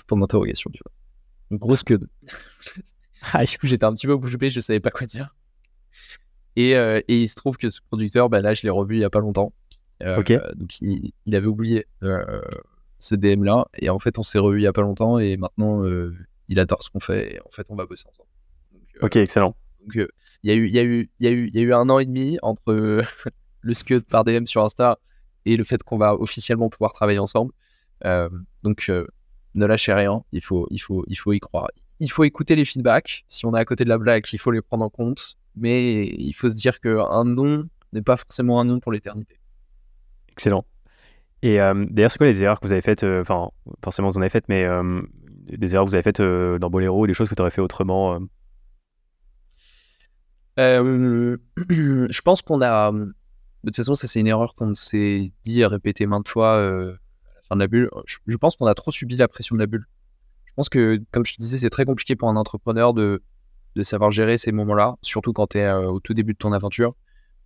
[0.07, 1.59] Pour d'interrogation, tu vois.
[1.59, 2.01] Grosse queue.
[3.33, 5.35] ah, du coup, j'étais un petit peu bouche bée, je savais pas quoi dire.
[6.57, 9.01] Et, euh, et, il se trouve que ce producteur, bah, là, je l'ai revu il
[9.01, 9.53] y a pas longtemps.
[10.03, 10.33] Euh, ok.
[10.57, 11.87] Donc, il, il, avait oublié
[12.99, 13.66] ce DM-là.
[13.79, 15.19] Et en fait, on s'est revu il y a pas longtemps.
[15.19, 15.85] Et maintenant,
[16.49, 18.29] il adore ce qu'on fait et en fait on va bosser ensemble.
[18.97, 19.55] Euh, ok, excellent.
[19.81, 20.09] Donc euh,
[20.43, 21.99] il y, a eu, y, a eu, y, a eu, y a eu un an
[21.99, 23.05] et demi entre
[23.61, 24.99] le scud par DM sur Insta
[25.45, 27.53] et le fait qu'on va officiellement pouvoir travailler ensemble.
[28.05, 28.29] Euh,
[28.64, 28.91] donc
[29.55, 31.69] ne lâchez rien, il faut, il, faut, il faut y croire.
[32.01, 33.24] Il faut écouter les feedbacks.
[33.28, 35.36] Si on est à côté de la blague, il faut les prendre en compte.
[35.57, 39.40] Mais il faut se dire qu'un nom n'est pas forcément un nom pour l'éternité.
[40.30, 40.64] Excellent.
[41.42, 43.51] Et d'ailleurs, c'est quoi les erreurs que vous avez faites Enfin,
[43.82, 44.66] forcément, vous en avez faites, mais
[45.57, 47.61] des erreurs que vous avez faites euh, dans Bolero, des choses que tu aurais fait
[47.61, 48.18] autrement euh?
[50.59, 51.36] Euh,
[51.70, 52.92] Je pense qu'on a.
[52.92, 53.14] De
[53.64, 56.96] toute façon, ça, c'est une erreur qu'on s'est dit à répéter maintes fois à la
[57.42, 57.90] fin de la bulle.
[58.07, 59.86] Je, pense qu'on a trop subi la pression de la bulle.
[60.59, 63.23] Pense que, comme je te disais, c'est très compliqué pour un entrepreneur de,
[63.83, 66.97] savoir gérer ces moments-là, surtout quand tu es au tout début de ton aventure.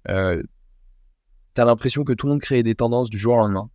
[0.09, 0.43] Euh,
[1.55, 3.69] tu as l'impression que tout le monde crée des tendances du jour au lendemain,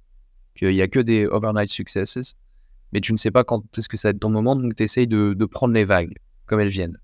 [0.56, 2.34] qu'il n'y a que des overnight successes
[2.92, 4.82] mais tu ne sais pas quand est-ce que ça va être ton moment, donc tu
[4.82, 6.16] essayes de, prendre les vagues
[6.48, 6.98] comme elles viennent.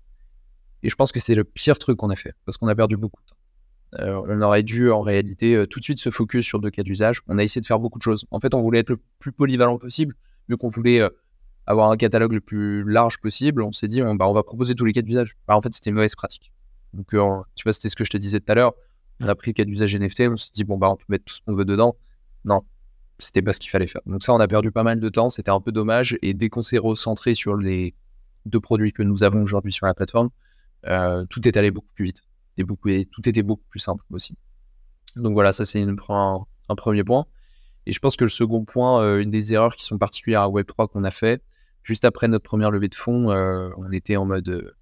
[0.82, 2.96] Et je pense que c'est le pire truc qu'on a fait, parce qu'on a perdu
[2.96, 4.02] beaucoup de temps.
[4.04, 6.82] Euh, on aurait dû en réalité euh, tout de suite se focus sur deux cas
[6.82, 7.20] d'usage.
[7.28, 8.26] On a essayé de faire beaucoup de choses.
[8.32, 10.16] En fait, on voulait être le plus polyvalent possible,
[10.48, 11.10] vu qu'on voulait euh,
[11.66, 13.62] avoir un catalogue le plus large possible.
[13.62, 15.36] On s'est dit, on, bah, on va proposer tous les cas d'usage.
[15.46, 16.52] Bah, en fait, c'était une mauvaise pratique.
[16.92, 17.16] Donc, tu
[17.64, 18.72] vois, c'était ce que je te disais tout à l'heure.
[19.20, 21.24] On a pris le cas d'usage NFT, on s'est dit, bon, bah, on peut mettre
[21.24, 21.96] tout ce qu'on veut dedans.
[22.44, 22.62] Non,
[23.18, 24.02] c'était pas ce qu'il fallait faire.
[24.06, 26.18] Donc ça, on a perdu pas mal de temps, c'était un peu dommage.
[26.22, 27.94] Et dès qu'on s'est recentré sur les
[28.46, 30.30] deux produits que nous avons aujourd'hui sur la plateforme,
[30.86, 32.22] euh, tout est allé beaucoup plus vite.
[32.56, 32.64] Et,
[33.06, 34.36] tout était beaucoup plus simple aussi.
[35.16, 37.26] Donc voilà, ça c'est un, premier point.
[37.86, 40.48] Et je pense que le second point, euh, une des erreurs qui sont particulières à
[40.48, 41.42] Web3 qu'on a fait,
[41.82, 44.74] juste après notre première levée de fonds, euh, on était en mode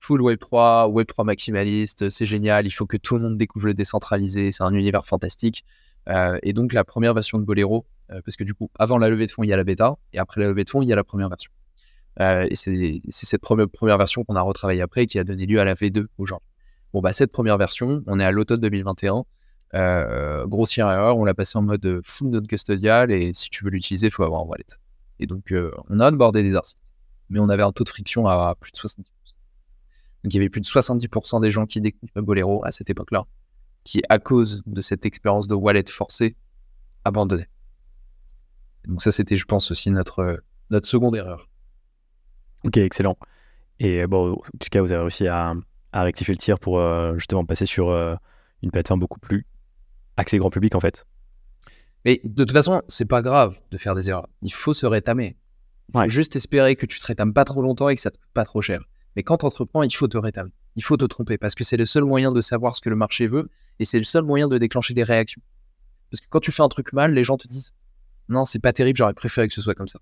[0.00, 4.50] full Web3, Web3 maximaliste, c'est génial, il faut que tout le monde découvre le décentralisé,
[4.50, 5.64] c'est un univers fantastique.
[6.08, 9.08] Euh, et donc la première version de Bolero, euh, parce que du coup, avant la
[9.08, 10.88] levée de fonds, il y a la bêta, et après la levée de fonds, il
[10.88, 11.52] y a la première version.
[12.20, 15.60] Euh, et c'est cette première, première version qu'on a retravaillé après qui a donné lieu
[15.60, 16.48] à la V2 aujourd'hui.
[16.92, 19.24] Bon, bah, cette première version, on est à l'automne 2021.
[19.72, 24.08] Grossière erreur, on l'a passé en mode full non custodial et si tu veux l'utiliser,
[24.08, 24.66] il faut avoir un wallet.
[25.18, 25.52] Et donc,
[25.88, 26.92] on a onboardé des artistes,
[27.28, 28.96] mais on avait un taux de friction à plus de 70%.
[30.22, 33.24] Donc, il y avait plus de 70% des gens qui découvrent Bolero à cette époque-là
[33.84, 36.36] qui, à cause de cette expérience de wallet forcée,
[37.04, 37.46] abandonné.
[38.86, 41.48] Donc ça, c'était, je pense, aussi notre, notre seconde erreur.
[42.64, 43.16] Ok, excellent.
[43.78, 45.54] Et bon, en tout cas, vous avez réussi à,
[45.92, 48.14] rectifier le tir pour euh, justement passer sur euh,
[48.62, 49.46] une plateforme beaucoup plus
[50.16, 51.06] axée grand public, en fait.
[52.04, 54.28] Mais de toute façon, c'est pas grave de faire des erreurs.
[54.42, 55.36] Il faut se rétamer.
[55.88, 58.16] Il faut juste espérer que tu te rétames pas trop longtemps et que ça te
[58.16, 58.80] coûte pas trop cher.
[59.16, 60.50] Mais quand tu entreprends, il faut te rétamer.
[60.76, 62.96] Il faut te tromper parce que c'est le seul moyen de savoir ce que le
[62.96, 63.50] marché veut
[63.80, 65.42] et c'est le seul moyen de déclencher des réactions.
[66.10, 67.74] Parce que quand tu fais un truc mal, les gens te disent
[68.28, 69.98] non, c'est pas terrible, j'aurais préféré que ce soit comme ça.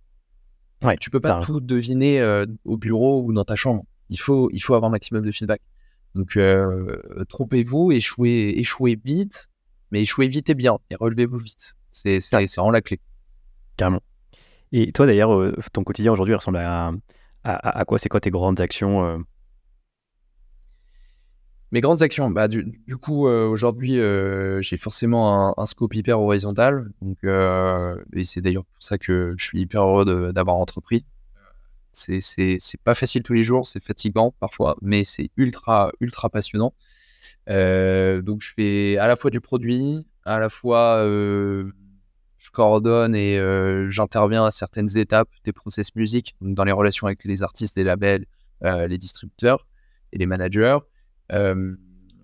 [0.83, 3.85] Ouais, tu peux pas tout deviner euh, au bureau ou dans ta chambre.
[4.11, 5.61] Il faut, il faut avoir un maximum de feedback.
[6.15, 9.49] Donc, euh, trompez-vous, échouez, échouez vite,
[9.91, 11.75] mais échouez vite et bien, et relevez-vous vite.
[11.91, 12.19] C'est
[12.57, 13.01] vraiment la clé.
[13.77, 14.03] Carrément.
[14.73, 16.93] Et toi, d'ailleurs, euh, ton quotidien aujourd'hui ressemble à,
[17.45, 17.99] à, à quoi?
[17.99, 19.25] C'est quoi tes grandes actions
[21.71, 26.91] mes grandes actions, bah, du, coup, euh, aujourd'hui, euh, j'ai forcément un, scope hyper horizontal.
[27.03, 31.05] Donc, euh, et c'est d'ailleurs pour ça que je suis hyper heureux d'avoir entrepris.
[31.93, 36.73] C'est, c'est, pas facile tous les jours, c'est fatigant parfois, mais c'est ultra, ultra passionnant.
[37.49, 43.41] Donc, je fais à la fois du produit, à la fois je coordonne et
[43.89, 48.27] j'interviens à certaines étapes des process musique, dans les relations avec les artistes, les labels,
[48.63, 49.67] les distributeurs
[50.13, 50.79] et les managers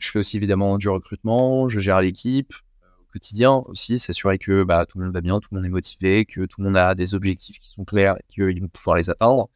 [0.05, 2.53] je fais aussi évidemment du recrutement, je gère l'équipe
[2.83, 5.67] euh, au quotidien aussi, s'assurer que bah, tout le monde va bien, tout le monde
[5.67, 8.69] est motivé, que tout le monde a des objectifs qui sont clairs et qu'ils vont
[8.69, 9.49] pouvoir les atteindre.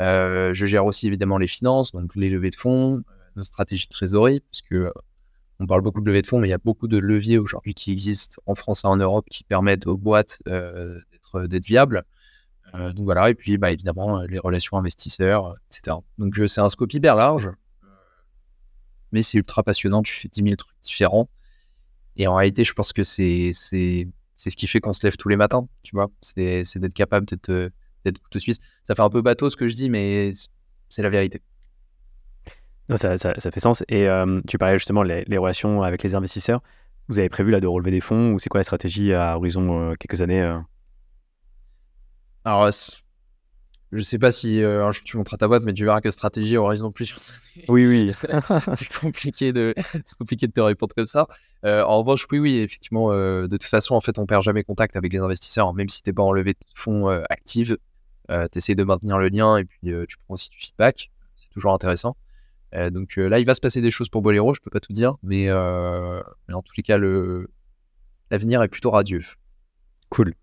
[0.00, 3.02] Euh, je gère aussi évidemment les finances, donc les levées de fonds, euh,
[3.36, 4.92] nos stratégies de trésorerie, parce que
[5.60, 7.74] on parle beaucoup de levée de fonds, mais il y a beaucoup de leviers aujourd'hui
[7.74, 12.02] qui existent en France et en Europe qui permettent aux boîtes d'être, d'être viables.
[12.74, 15.98] donc voilà, et puis bah, évidemment les relations investisseurs, etc.
[16.18, 17.50] Donc c'est un scope hyper large,
[19.12, 21.28] mais c'est ultra passionnant, tu fais 10 000 trucs différents.
[22.16, 25.36] Et en réalité, je pense que c'est, ce qui fait qu'on se lève tous les
[25.36, 26.10] matins, tu vois.
[26.20, 27.70] C'est, c'est d'être capable d'être,
[28.04, 28.58] d'être couteau suisse.
[28.84, 30.32] Ça fait un peu bateau ce que je dis, mais
[30.88, 31.42] c'est la vérité.
[32.92, 33.82] Non, ça, ça, fait sens.
[33.88, 36.62] Et euh, tu parlais justement les, les relations avec les investisseurs.
[37.08, 39.80] Vous avez prévu là de relever des fonds ou c'est quoi la stratégie à horizon
[39.80, 40.58] euh, quelques années euh?
[42.44, 42.68] Alors,
[43.92, 46.10] je sais pas si un jour tu montres à ta boîte, mais tu verras que
[46.10, 47.64] stratégie à horizon plusieurs années.
[47.68, 48.12] Oui, oui.
[48.74, 49.74] c'est compliqué de,
[50.04, 51.28] c'est compliqué de te répondre comme ça.
[51.64, 55.12] en revanche, oui, oui, effectivement, de toute façon, en fait, on perd jamais contact avec
[55.12, 57.76] les investisseurs, même si t'es pas en levée de fonds active.
[58.28, 59.78] tu essaies de maintenir le lien et puis
[60.08, 61.10] tu prends aussi du feedback.
[61.36, 62.16] C'est toujours intéressant.
[62.74, 64.80] Euh, donc euh, là, il va se passer des choses pour Bolero, je peux pas
[64.80, 66.98] tout dire, mais, euh, mais en tous les cas,
[68.30, 69.22] l'avenir est plutôt radieux.
[70.08, 70.34] Cool.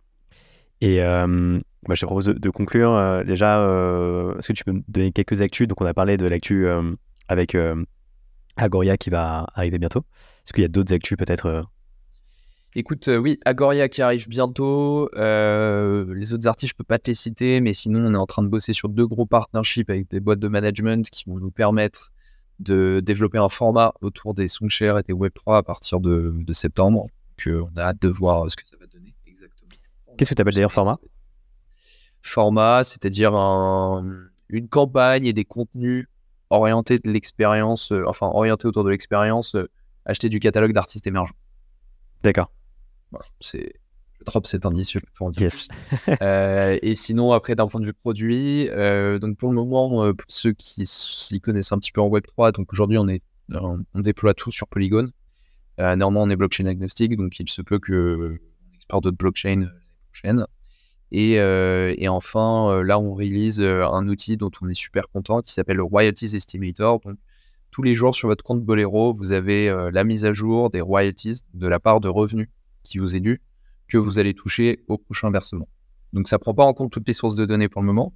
[0.82, 3.24] Et bah, je te propose de, conclure.
[3.26, 3.58] déjà,
[4.38, 5.68] est-ce que tu peux me donner quelques actus?
[5.68, 6.68] Donc, on a parlé de l'actu
[7.28, 7.58] avec
[8.56, 10.06] Agoria qui va arriver bientôt.
[10.46, 11.66] Est-ce qu'il y a d'autres actus peut-être
[12.76, 15.10] Écoute, oui, Agoria qui arrive bientôt.
[15.16, 18.44] les autres artistes, je peux pas te les citer, mais sinon, on est en train
[18.44, 22.12] de bosser sur deux gros partnerships avec des boîtes de management qui vont nous permettre
[22.60, 27.08] de développer un format autour des Songshare et des Web3 à partir de, septembre.
[27.38, 29.70] Que on a hâte de voir ce que ça va donner exactement.
[30.18, 30.98] Qu'est-ce que tu appelles d'ailleurs format?
[32.22, 36.08] Format, c'est-à-dire une campagne et des contenus
[36.50, 39.70] orientés de l'expérience, euh, enfin orientés autour de l'expérience, euh,
[40.06, 41.36] acheter du catalogue d'artistes émergents.
[42.24, 42.52] D'accord.
[43.12, 43.74] Voilà, c'est
[44.20, 45.52] je drop cet indice, peux en dire
[46.22, 50.14] euh, et sinon, après, d'un point de vue produit, euh, donc pour le moment, euh,
[50.14, 53.22] pour ceux qui s'y connaissent un petit peu en Web3, donc aujourd'hui, on, est,
[53.54, 55.10] on, déploie tout sur Polygon.
[55.78, 58.38] néanmoins, on est blockchain agnostique, donc il se peut qu'on
[58.76, 59.70] exporte d'autres blockchains l'année
[60.12, 60.46] prochaine.
[61.12, 65.78] Et, et enfin, là, on release un outil dont on est super content qui s'appelle
[65.78, 67.00] le Royalties Estimator.
[67.00, 67.18] Donc,
[67.72, 71.42] tous les jours sur votre compte Bolero, vous avez la mise à jour des royalties
[71.54, 72.50] de la part de revenus
[72.84, 73.42] qui vous est due
[73.90, 75.68] que vous allez toucher au prochain versement.
[76.14, 78.14] Donc ça ne prend pas en compte toutes les sources de données pour le moment.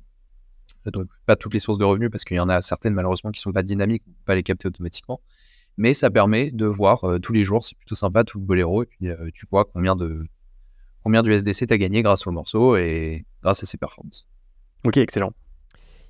[0.86, 3.40] Donc pas toutes les sources de revenus parce qu'il y en a certaines malheureusement qui
[3.40, 5.22] ne sont pas dynamiques, on peut pas les capter automatiquement.
[5.78, 8.84] Mais ça permet de voir euh, tous les jours, c'est plutôt sympa, tout le boléro,
[8.84, 10.24] et puis euh, tu vois combien de
[11.04, 14.28] combien du SDC t'as gagné grâce au morceau et grâce à ses performances.
[14.84, 15.34] Ok, excellent.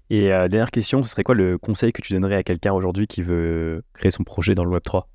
[0.09, 3.07] Et euh, dernière question, ce serait quoi le conseil que tu donnerais à quelqu'un aujourd'hui
[3.07, 5.05] qui veut créer son projet dans le Web3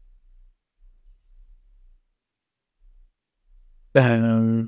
[3.94, 4.64] Ben, euh...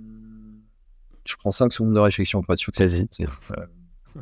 [1.27, 3.67] Je prends 5 secondes de réflexion pour être sûr que ça euh.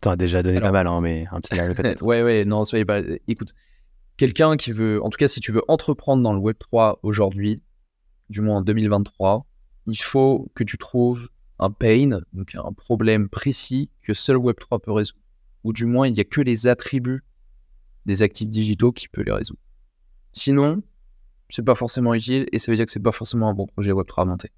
[0.00, 2.02] T'en as déjà donné pas mal, hein, mais un petit dernier peut-être.
[2.06, 3.00] ouais, ouais, non, soyez pas.
[3.28, 3.54] Écoute,
[4.16, 7.62] quelqu'un qui veut, en tout cas, si tu veux entreprendre dans le Web3 aujourd'hui,
[8.28, 9.46] du moins en 2023,
[9.86, 11.28] il faut que tu trouves
[11.58, 15.20] un pain, donc un problème précis que seul Web3 peut résoudre.
[15.64, 17.22] Ou du moins, il n'y a que les attributs
[18.06, 19.60] des actifs digitaux qui peut les résoudre.
[20.32, 20.82] Sinon,
[21.50, 23.92] c'est pas forcément utile et ça veut dire que c'est pas forcément un bon projet
[23.92, 24.48] Web3 à monter.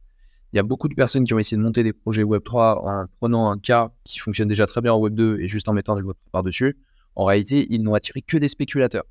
[0.53, 3.07] Il y a beaucoup de personnes qui ont essayé de monter des projets Web3 en
[3.17, 6.03] prenant un cas qui fonctionne déjà très bien en Web2 et juste en mettant des
[6.03, 6.77] Web3 par-dessus.
[7.15, 9.05] En réalité, ils n'ont attiré que des spéculateurs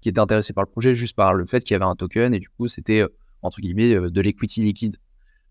[0.00, 2.34] qui étaient intéressés par le projet juste par le fait qu'il y avait un token
[2.34, 3.08] et du coup, c'était euh,
[3.42, 4.96] entre guillemets euh, de l'equity liquide.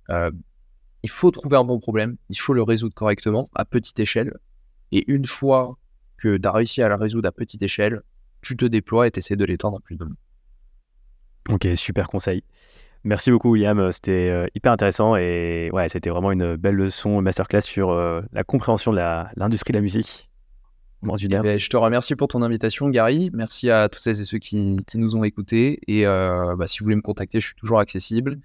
[0.09, 0.31] Euh,
[1.03, 4.33] il faut trouver un bon problème, il faut le résoudre correctement à petite échelle.
[4.91, 5.77] Et une fois
[6.17, 8.01] que tu as réussi à le résoudre à petite échelle,
[8.41, 10.15] tu te déploies et tu essaies de l'étendre à plus de monde.
[11.49, 12.43] Ok, super conseil.
[13.03, 13.91] Merci beaucoup, William.
[13.91, 18.43] C'était euh, hyper intéressant et ouais, c'était vraiment une belle leçon masterclass sur euh, la
[18.43, 18.97] compréhension de
[19.35, 20.29] l'industrie de la musique.
[21.01, 23.29] Eh ben, je te remercie pour ton invitation, Gary.
[23.33, 25.79] Merci à tous celles et ceux qui, nous ont écoutés.
[25.87, 28.39] Et euh, bah, si vous voulez me contacter, je suis toujours accessible.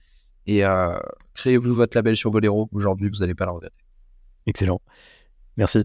[0.46, 0.62] Et
[1.32, 2.68] créez-vous votre label sur Bolero.
[2.72, 3.80] Aujourd'hui, vous n'allez pas le regretter.
[4.46, 4.80] Excellent.
[5.56, 5.84] Merci.